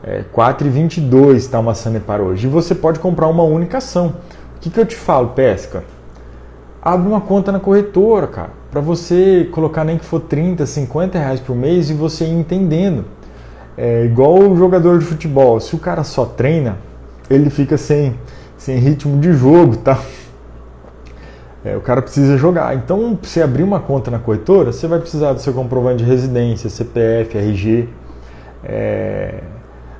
[0.04, 2.46] É, 4,22 tá uma Sanepar hoje.
[2.46, 4.14] E você pode comprar uma única ação.
[4.56, 5.82] O que, que eu te falo, pesca?
[6.80, 11.40] Abre uma conta na corretora, cara, para você colocar nem que for 30, 50 reais
[11.40, 13.04] por mês e você ir entendendo.
[13.76, 16.78] É igual o jogador de futebol, se o cara só treina,
[17.28, 18.14] ele fica sem,
[18.56, 19.98] sem ritmo de jogo, tá?
[21.64, 22.74] É, o cara precisa jogar.
[22.74, 26.04] Então, para você abrir uma conta na corretora, você vai precisar do seu comprovante de
[26.04, 27.88] residência, CPF, RG,
[28.64, 29.40] é,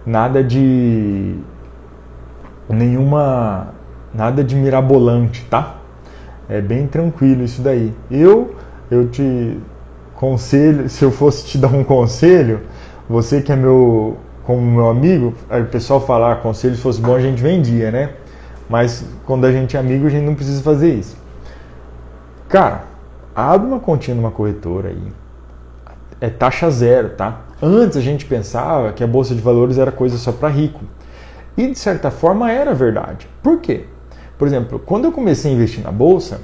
[0.06, 1.34] nada de
[2.68, 3.74] nenhuma
[4.12, 5.76] Nada de mirabolante, tá?
[6.48, 7.94] É bem tranquilo isso daí.
[8.10, 8.56] Eu,
[8.90, 9.56] eu te
[10.14, 12.62] conselho, se eu fosse te dar um conselho,
[13.08, 17.14] você que é meu, como meu amigo, o pessoal falar ah, conselho se fosse bom
[17.14, 18.10] a gente vendia, né?
[18.68, 21.16] Mas quando a gente é amigo a gente não precisa fazer isso.
[22.50, 22.82] Cara,
[23.32, 25.12] abre uma continha numa corretora aí.
[26.20, 27.42] É taxa zero, tá?
[27.62, 30.80] Antes a gente pensava que a bolsa de valores era coisa só para rico.
[31.56, 33.28] E de certa forma era verdade.
[33.40, 33.84] Por quê?
[34.36, 36.40] Por exemplo, quando eu comecei a investir na bolsa,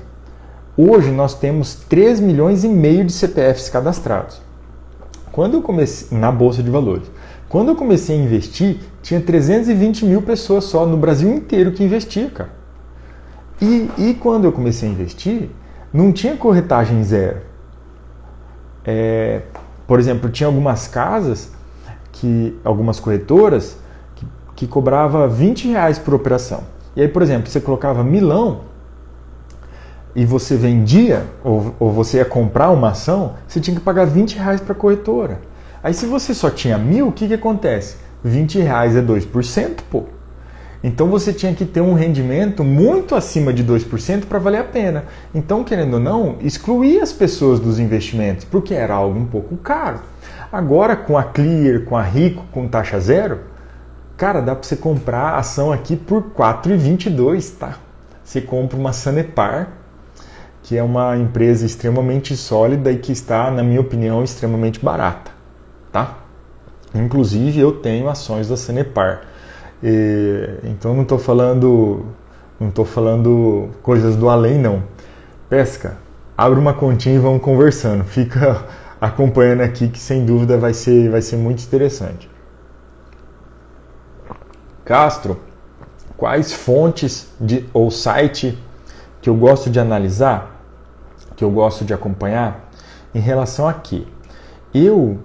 [0.76, 4.40] hoje nós temos 3 milhões e meio de CPFs cadastrados.
[5.32, 7.10] Quando eu comecei na bolsa de valores,
[7.48, 12.30] quando eu comecei a investir, tinha 320 mil pessoas só no Brasil inteiro que investia,
[12.30, 12.50] cara.
[13.60, 15.50] E, e quando eu comecei a investir,
[15.92, 17.38] não tinha corretagem zero.
[18.84, 19.42] É,
[19.86, 21.50] por exemplo, tinha algumas casas
[22.12, 23.78] que algumas corretoras
[24.14, 26.64] que, que cobrava 20 reais por operação.
[26.94, 28.62] E aí, por exemplo, você colocava milão
[30.14, 34.38] e você vendia, ou, ou você ia comprar uma ação, você tinha que pagar 20
[34.38, 35.40] reais para a corretora.
[35.82, 37.96] Aí se você só tinha mil, o que, que acontece?
[38.24, 40.04] 20 reais é 2%, pô.
[40.82, 45.04] Então você tinha que ter um rendimento muito acima de 2% para valer a pena.
[45.34, 50.00] Então, querendo ou não, excluir as pessoas dos investimentos, porque era algo um pouco caro.
[50.52, 53.40] Agora, com a Clear, com a Rico, com taxa zero,
[54.16, 57.74] Cara, dá para você comprar ação aqui por 4,22, tá?
[58.24, 59.68] Você compra uma Sanepar,
[60.62, 65.30] que é uma empresa extremamente sólida e que está, na minha opinião, extremamente barata,
[65.92, 66.16] tá?
[66.94, 69.20] Inclusive eu tenho ações da Sanepar.
[69.82, 72.06] E, então não estou falando,
[72.58, 74.82] não tô falando coisas do além não.
[75.48, 75.96] Pesca,
[76.36, 78.04] abre uma continha e vamos conversando.
[78.08, 78.64] Fica
[79.00, 82.28] acompanhando aqui que sem dúvida vai ser, vai ser muito interessante.
[84.84, 85.40] Castro,
[86.16, 88.56] quais fontes de, ou site
[89.20, 90.62] que eu gosto de analisar,
[91.34, 92.70] que eu gosto de acompanhar,
[93.14, 94.04] em relação a quê?
[94.72, 95.18] Eu,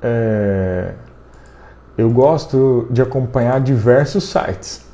[0.00, 0.94] é,
[1.96, 4.84] eu gosto de acompanhar diversos sites.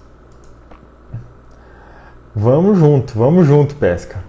[2.34, 4.22] Vamos junto, vamos junto, pesca.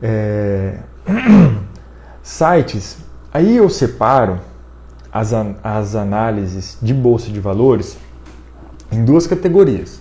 [0.00, 0.78] É,
[2.22, 2.98] sites,
[3.32, 4.40] aí eu separo
[5.12, 5.32] as,
[5.62, 7.96] as análises de bolsa de valores
[8.90, 10.00] em duas categorias.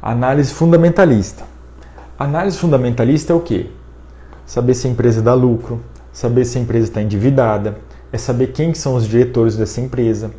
[0.00, 1.44] Análise fundamentalista.
[2.18, 3.70] Análise fundamentalista é o quê?
[4.44, 5.80] Saber se a empresa dá lucro,
[6.12, 7.78] saber se a empresa está endividada,
[8.12, 10.30] é saber quem são os diretores dessa empresa,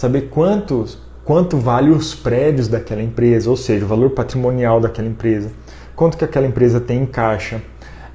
[0.00, 0.96] saber quantos,
[1.26, 5.50] quanto vale os prédios daquela empresa, ou seja, o valor patrimonial daquela empresa,
[5.94, 7.60] quanto que aquela empresa tem em caixa,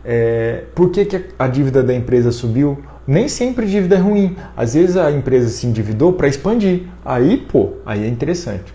[0.04, 4.36] é, por que, que a dívida da empresa subiu, nem sempre dívida é ruim.
[4.58, 6.88] Às vezes a empresa se endividou para expandir.
[7.06, 8.74] Aí, pô, aí é interessante.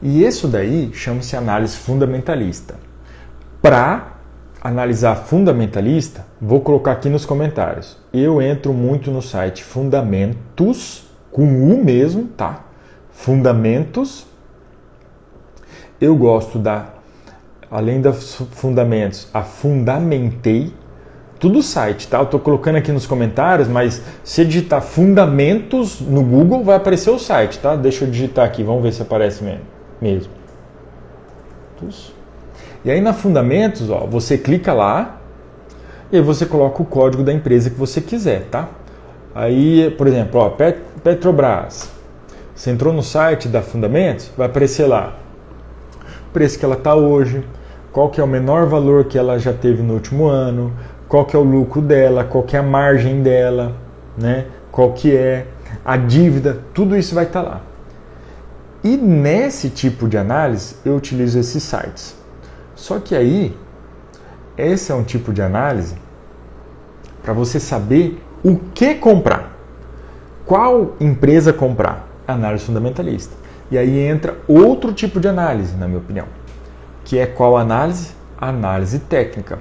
[0.00, 2.76] E isso daí chama-se análise fundamentalista.
[3.60, 4.16] Para
[4.62, 7.98] analisar fundamentalista, vou colocar aqui nos comentários.
[8.14, 11.05] Eu entro muito no site Fundamentos,
[11.36, 12.64] com U mesmo, tá?
[13.10, 14.26] Fundamentos.
[16.00, 16.86] Eu gosto da,
[17.70, 20.72] além dos fundamentos, a Fundamentei.
[21.38, 22.18] Tudo site, tá?
[22.18, 27.18] Eu tô colocando aqui nos comentários, mas se digitar fundamentos no Google, vai aparecer o
[27.18, 27.76] site, tá?
[27.76, 29.44] Deixa eu digitar aqui, vamos ver se aparece
[30.00, 30.32] mesmo.
[32.82, 35.20] E aí na fundamentos, ó, você clica lá
[36.10, 38.70] e aí você coloca o código da empresa que você quiser, tá?
[39.34, 40.48] Aí, por exemplo, ó,
[41.06, 41.88] Petrobras.
[42.52, 45.16] Você entrou no site da Fundamentos, vai aparecer lá
[46.28, 47.46] o preço que ela está hoje,
[47.92, 50.72] qual que é o menor valor que ela já teve no último ano,
[51.06, 53.76] qual que é o lucro dela, qual que é a margem dela,
[54.18, 54.46] né?
[54.72, 55.46] Qual que é
[55.84, 57.60] a dívida, tudo isso vai estar tá lá.
[58.82, 62.16] E nesse tipo de análise eu utilizo esses sites.
[62.74, 63.56] Só que aí
[64.58, 65.94] esse é um tipo de análise
[67.22, 69.55] para você saber o que comprar.
[70.46, 72.08] Qual empresa comprar?
[72.26, 73.34] Análise fundamentalista.
[73.68, 76.26] E aí entra outro tipo de análise, na minha opinião,
[77.04, 78.14] que é qual análise?
[78.38, 79.58] Análise técnica.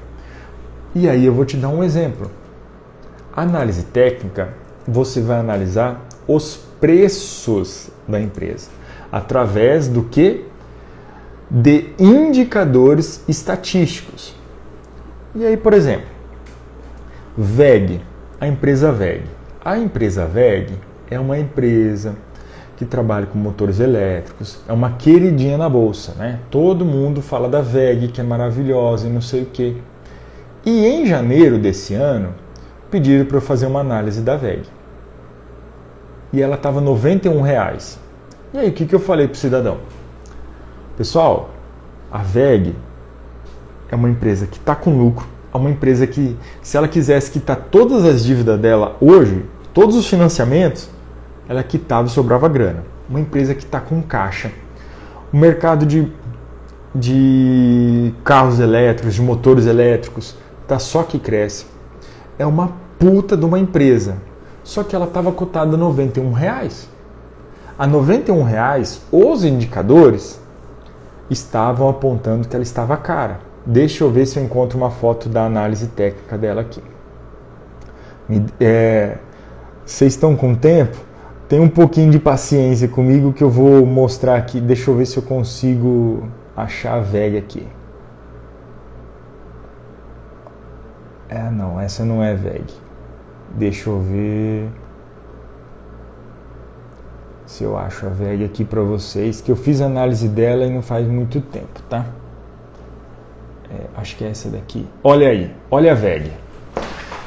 [0.94, 2.30] E aí eu vou te dar um exemplo.
[3.36, 4.54] Análise técnica,
[4.88, 8.70] você vai analisar os preços da empresa
[9.12, 10.46] através do que?
[11.50, 14.36] De indicadores estatísticos.
[15.34, 16.08] E aí, por exemplo,
[17.36, 18.02] VEG,
[18.40, 19.24] a empresa VEG.
[19.66, 20.76] A empresa VEG
[21.10, 22.16] é uma empresa
[22.78, 26.40] que trabalha com motores elétricos, é uma queridinha na bolsa, né?
[26.52, 29.76] Todo mundo fala da VEG, que é maravilhosa e não sei o quê.
[30.64, 32.36] E em janeiro desse ano,
[32.92, 34.70] pediram para eu fazer uma análise da VEG.
[36.32, 37.98] E ela estava 91 reais.
[38.54, 39.80] E aí, o que, que eu falei para o cidadão?
[40.96, 41.50] Pessoal,
[42.12, 42.76] a VEG
[43.90, 47.58] é uma empresa que está com lucro, é uma empresa que, se ela quisesse quitar
[47.72, 49.44] todas as dívidas dela hoje,
[49.76, 50.90] todos os financiamentos,
[51.50, 52.86] ela quitava e sobrava grana.
[53.10, 54.52] Uma empresa que está com caixa.
[55.32, 56.12] O mercado de,
[56.96, 61.66] de carros elétricos, de motores elétricos, tá só que cresce.
[62.40, 64.16] É uma puta de uma empresa.
[64.64, 66.90] Só que ela estava cotada a 91 reais.
[67.78, 70.42] A 91 reais, os indicadores
[71.30, 73.42] estavam apontando que ela estava cara.
[73.66, 76.82] Deixa eu ver se eu encontro uma foto da análise técnica dela aqui.
[78.60, 79.18] É,
[79.86, 80.98] vocês estão com tempo?
[81.48, 84.60] Tem um pouquinho de paciência comigo que eu vou mostrar aqui.
[84.60, 86.28] Deixa eu ver se eu consigo
[86.58, 87.68] achar a VEG aqui.
[91.30, 92.66] É, não, essa não é VEG.
[93.56, 94.70] Deixa eu ver
[97.46, 100.82] se eu acho a VEG aqui para vocês, que eu fiz análise dela e não
[100.82, 102.06] faz muito tempo, tá?
[103.70, 104.88] É, acho que é essa daqui.
[105.04, 106.32] Olha aí, olha a VEG.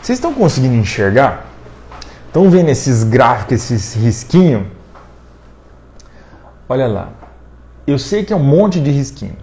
[0.02, 1.47] Vocês estão conseguindo enxergar?
[2.28, 4.66] Estão vendo esses gráficos, esses risquinhos?
[6.68, 7.08] Olha lá.
[7.86, 9.36] Eu sei que é um monte de risquinho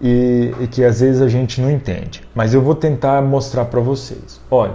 [0.00, 3.78] e, e que às vezes a gente não entende, mas eu vou tentar mostrar para
[3.78, 4.40] vocês.
[4.50, 4.74] Olha,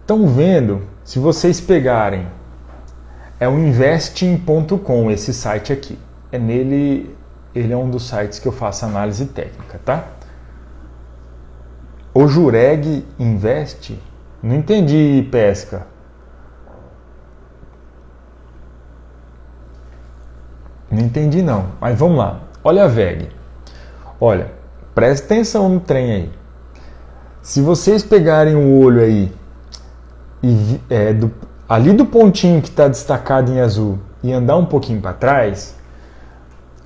[0.00, 0.82] estão vendo?
[1.04, 2.26] Se vocês pegarem,
[3.38, 5.96] é o investing.com esse site aqui.
[6.32, 7.14] É nele,
[7.54, 10.08] ele é um dos sites que eu faço análise técnica, tá?
[12.12, 13.96] O Jureg Invest?
[14.42, 15.86] Não entendi, pesca.
[20.90, 22.40] Não entendi não, mas vamos lá.
[22.62, 23.28] Olha a VEG.
[24.20, 24.50] Olha,
[24.94, 26.32] preste atenção no trem aí.
[27.42, 29.32] Se vocês pegarem o olho aí
[30.42, 31.30] e é, do,
[31.68, 35.76] ali do pontinho que está destacado em azul e andar um pouquinho para trás,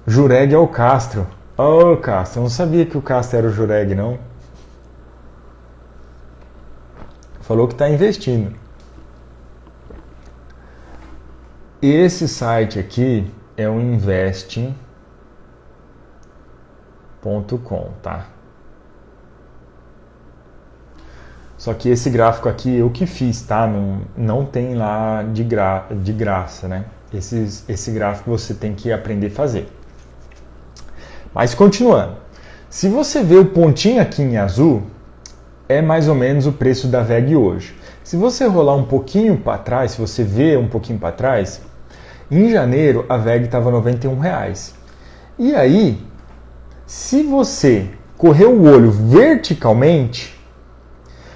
[0.06, 1.26] Jureg é o Castro.
[1.56, 4.18] Ô oh, Castro, eu não sabia que o Castro era o Jureg, não.
[7.40, 8.54] Falou que está investindo.
[11.82, 13.30] Esse site aqui
[13.60, 14.74] é o investing.com,
[18.02, 18.26] tá?
[21.58, 23.66] Só que esse gráfico aqui eu que fiz, tá?
[23.66, 26.86] Não, não tem lá de, gra, de graça, né?
[27.12, 29.68] Esse, esse gráfico você tem que aprender a fazer.
[31.34, 32.16] Mas continuando.
[32.70, 34.84] Se você vê o pontinho aqui em azul,
[35.68, 37.76] é mais ou menos o preço da VEG hoje.
[38.02, 41.60] Se você rolar um pouquinho para trás, se você vê um pouquinho para trás,
[42.30, 44.74] em janeiro a VEG estava R$ reais.
[45.38, 46.00] E aí,
[46.86, 50.38] se você correr o olho verticalmente,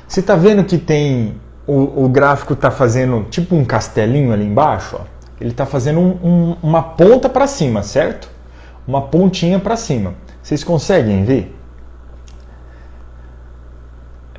[0.06, 4.96] você está vendo que tem o, o gráfico está fazendo tipo um castelinho ali embaixo?
[5.00, 5.04] Ó.
[5.40, 8.34] Ele está fazendo um, um, uma ponta para cima, certo?
[8.86, 10.14] uma pontinha para cima.
[10.42, 11.56] Vocês conseguem ver?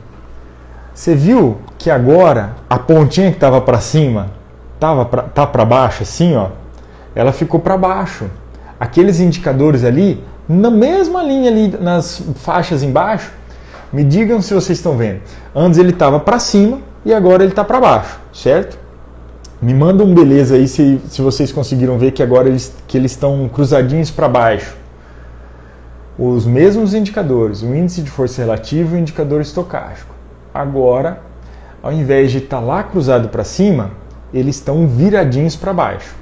[0.93, 4.31] Você viu que agora a pontinha que estava para cima
[4.79, 6.49] tava pra, tá para baixo assim, ó,
[7.15, 8.29] ela ficou para baixo.
[8.79, 13.31] Aqueles indicadores ali, na mesma linha ali nas faixas embaixo,
[13.91, 15.21] me digam se vocês estão vendo.
[15.55, 18.77] Antes ele estava para cima e agora ele está para baixo, certo?
[19.61, 23.11] Me manda um beleza aí se, se vocês conseguiram ver que agora eles que eles
[23.11, 24.75] estão cruzadinhos para baixo.
[26.17, 30.13] Os mesmos indicadores, o índice de força relativa e o indicador estocástico.
[30.53, 31.21] Agora,
[31.81, 33.91] ao invés de estar tá lá cruzado para cima,
[34.33, 36.15] eles estão viradinhos para baixo.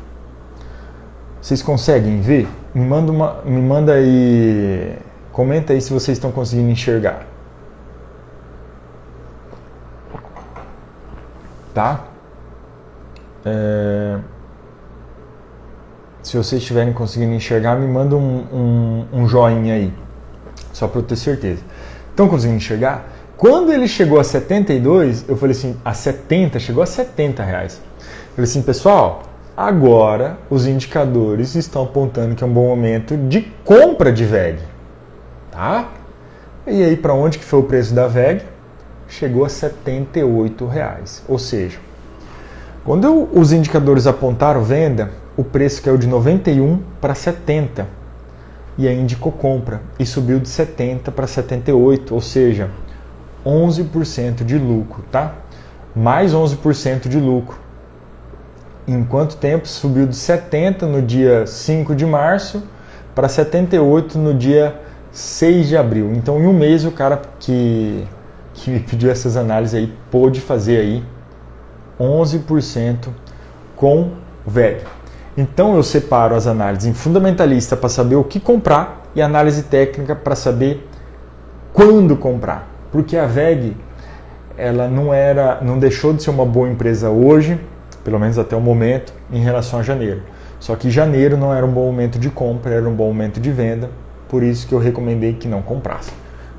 [1.42, 2.48] Vocês conseguem ver?
[2.74, 4.98] Me manda, uma, me manda aí.
[5.32, 7.26] Comenta aí se vocês estão conseguindo enxergar.
[11.74, 12.06] Tá?
[13.46, 14.20] É...
[16.24, 19.94] Se vocês estiverem conseguindo enxergar, me manda um, um, um joinha aí.
[20.72, 21.62] Só para eu ter certeza.
[22.10, 23.06] Estão conseguindo enxergar?
[23.36, 27.82] Quando ele chegou a 72, eu falei assim, a 70, chegou a 70 reais.
[28.36, 29.24] Falei assim, pessoal,
[29.56, 34.60] agora os indicadores estão apontando que é um bom momento de compra de VEG.
[35.52, 35.90] Tá?
[36.66, 38.44] E aí, para onde que foi o preço da VEG?
[39.08, 41.24] Chegou a 78 reais.
[41.28, 41.80] Ou seja,
[42.84, 48.02] quando eu, os indicadores apontaram venda, o preço caiu de 91 para 70
[48.78, 52.72] e aí indicou compra e subiu de 70 para 78, ou seja,
[53.46, 55.36] 11% de lucro, tá?
[55.96, 57.61] Mais 11% de lucro
[58.94, 59.68] em quanto tempo?
[59.68, 62.64] Subiu de 70 no dia 5 de março
[63.16, 64.80] para 78 no dia
[65.12, 66.14] 6 de abril.
[66.14, 68.06] Então, em um mês, o cara que,
[68.54, 71.04] que me pediu essas análises aí pôde fazer aí
[72.00, 73.10] 11%
[73.76, 74.12] com
[74.46, 74.82] VEG.
[75.38, 80.16] Então, eu separo as análises em fundamentalista para saber o que comprar e análise técnica
[80.16, 80.88] para saber
[81.74, 82.68] quando comprar.
[82.92, 83.76] Porque a VEG
[84.58, 87.60] ela não era, não deixou de ser uma boa empresa hoje,
[88.04, 90.22] pelo menos até o momento, em relação a janeiro.
[90.60, 93.52] Só que janeiro não era um bom momento de compra, era um bom momento de
[93.52, 93.90] venda,
[94.30, 96.12] por isso que eu recomendei que não comprasse.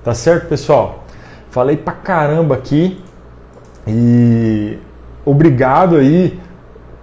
[0.02, 1.04] Tá certo, pessoal?
[1.50, 3.02] Falei pra caramba aqui
[3.86, 4.78] e
[5.24, 6.40] obrigado aí,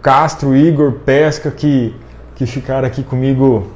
[0.02, 1.96] Castro, Igor, Pesca, que,
[2.36, 3.68] que ficaram aqui comigo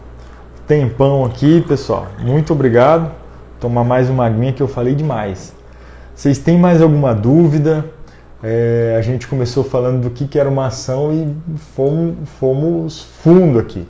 [0.67, 2.07] tempão aqui, pessoal.
[2.19, 3.11] Muito obrigado.
[3.59, 5.53] Tomar mais uma aguinha que eu falei demais.
[6.15, 7.85] Vocês têm mais alguma dúvida?
[8.43, 13.57] É, a gente começou falando do que, que era uma ação e fomos, fomos fundo
[13.57, 13.87] aqui.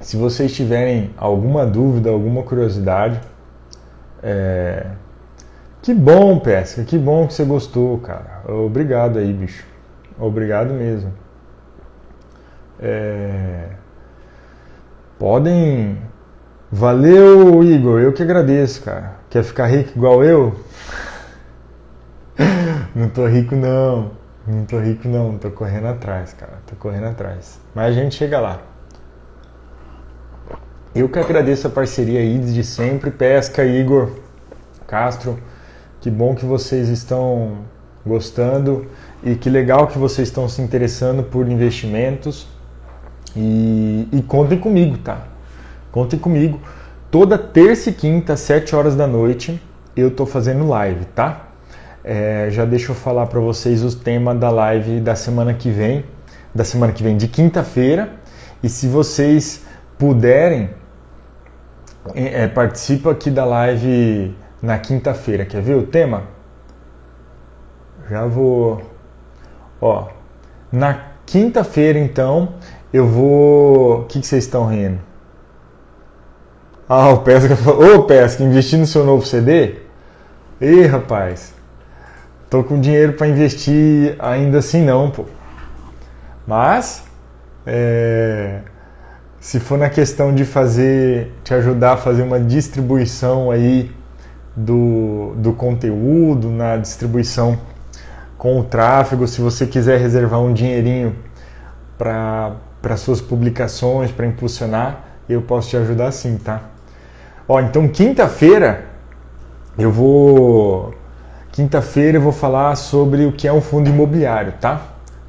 [0.00, 3.20] Se vocês tiverem alguma dúvida, alguma curiosidade,
[4.20, 4.86] é...
[5.80, 8.42] que bom, Pesca, que bom que você gostou, cara.
[8.48, 9.64] Obrigado aí, bicho.
[10.18, 11.12] Obrigado mesmo.
[12.80, 13.68] É...
[15.20, 15.98] Podem.
[16.70, 18.00] Valeu, Igor.
[18.00, 19.18] Eu que agradeço, cara.
[19.30, 20.52] Quer ficar rico igual eu?
[22.94, 24.10] Não tô rico não.
[24.46, 26.58] Não tô rico não, tô correndo atrás, cara.
[26.66, 27.60] Tô correndo atrás.
[27.74, 28.60] Mas a gente chega lá.
[30.94, 34.10] Eu que agradeço a parceria aí de sempre, Pesca, Igor,
[34.86, 35.38] Castro.
[36.00, 37.58] Que bom que vocês estão
[38.04, 38.86] gostando
[39.22, 42.48] e que legal que vocês estão se interessando por investimentos.
[43.34, 45.28] E, e contem comigo, tá?
[45.92, 46.60] Contem comigo.
[47.10, 49.62] Toda terça e quinta, às 7 horas da noite,
[49.96, 51.51] eu tô fazendo live, tá?
[52.04, 56.04] É, já deixa eu falar para vocês o tema da live da semana que vem,
[56.54, 58.10] da semana que vem de quinta-feira.
[58.62, 59.64] E se vocês
[59.98, 60.70] puderem,
[62.14, 65.44] é, participa aqui da live na quinta-feira.
[65.44, 66.24] Quer ver o tema?
[68.10, 68.82] Já vou.
[69.80, 70.08] Ó,
[70.70, 72.54] na quinta-feira então
[72.92, 74.00] eu vou.
[74.00, 74.98] O que, que vocês estão rindo?
[76.88, 79.76] Ah, o Pesca falou: Ô Pesca, investir no seu novo CD?
[80.60, 81.51] Ih, rapaz,
[82.52, 85.24] tô com dinheiro para investir ainda assim não, pô.
[86.46, 87.02] Mas,
[87.66, 88.58] é,
[89.40, 93.90] se for na questão de fazer, te ajudar a fazer uma distribuição aí
[94.54, 97.58] do, do conteúdo, na distribuição
[98.36, 101.16] com o tráfego, se você quiser reservar um dinheirinho
[101.96, 106.60] para suas publicações, para impulsionar, eu posso te ajudar sim, tá?
[107.48, 108.84] Ó, então quinta-feira
[109.78, 110.92] eu vou
[111.52, 114.80] quinta-feira eu vou falar sobre o que é um fundo imobiliário, tá?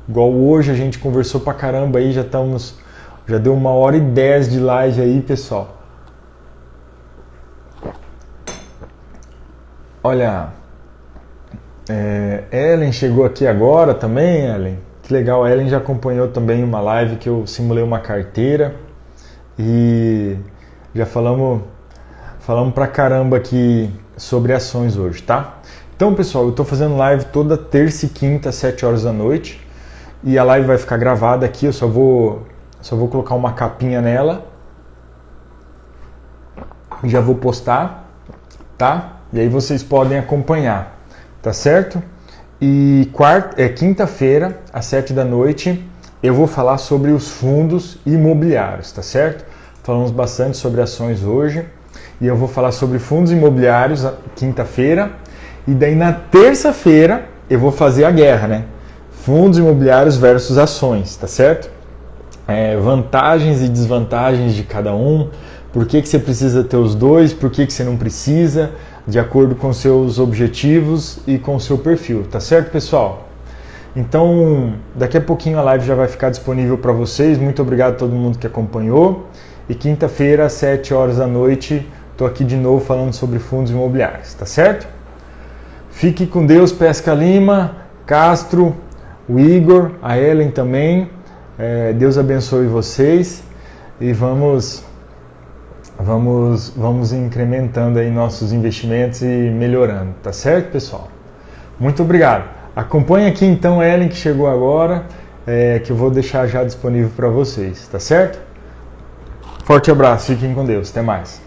[0.07, 2.81] Igual hoje a gente conversou pra caramba aí, já estamos
[3.27, 5.77] já deu uma hora e dez de live aí, pessoal.
[10.03, 10.49] Olha,
[11.89, 14.79] é, Ellen chegou aqui agora também, Ellen.
[15.01, 18.75] Que legal, a Ellen já acompanhou também uma live que eu simulei uma carteira
[19.57, 20.37] e
[20.95, 21.61] já falamos
[22.39, 25.59] falamos pra caramba aqui sobre ações hoje, tá?
[26.03, 29.65] Então, pessoal, eu estou fazendo live toda terça e quinta, às 7 horas da noite.
[30.21, 32.45] E a live vai ficar gravada aqui, eu só vou
[32.81, 34.45] só vou colocar uma capinha nela.
[37.05, 38.11] Já vou postar,
[38.77, 39.19] tá?
[39.31, 40.99] E aí vocês podem acompanhar,
[41.41, 42.03] tá certo?
[42.59, 45.89] E quarta, é quinta-feira, às sete da noite,
[46.21, 49.45] eu vou falar sobre os fundos imobiliários, tá certo?
[49.84, 51.65] Falamos bastante sobre ações hoje
[52.19, 54.05] e eu vou falar sobre fundos imobiliários
[54.35, 55.22] quinta-feira
[55.68, 58.65] e daí na terça-feira eu vou fazer a guerra, né?
[59.11, 61.69] Fundos imobiliários versus ações, tá certo?
[62.48, 65.30] É, vantagens e desvantagens de cada um,
[65.72, 68.72] por que, que você precisa ter os dois, por que, que você não precisa,
[69.07, 73.30] de acordo com seus objetivos e com seu perfil, tá certo, pessoal?
[73.95, 77.38] Então, daqui a pouquinho a live já vai ficar disponível para vocês.
[77.38, 79.27] Muito obrigado a todo mundo que acompanhou.
[79.69, 84.34] E quinta-feira, às 7 horas da noite, estou aqui de novo falando sobre fundos imobiliários,
[84.34, 84.88] tá certo?
[85.94, 88.76] Fique com Deus, Pesca Lima, Castro,
[89.30, 91.10] o Igor, a Ellen também.
[91.57, 93.44] É, Deus abençoe vocês
[94.02, 94.84] e vamos
[95.98, 101.10] vamos, vamos incrementando aí nossos investimentos e melhorando, tá certo, pessoal?
[101.80, 102.49] Muito obrigado.
[102.76, 105.06] Acompanhe aqui então a Ellen que chegou agora,
[105.45, 108.41] é, que eu vou deixar já disponível para vocês, tá certo?
[109.64, 111.40] Forte abraço, fiquem com Deus, até mais.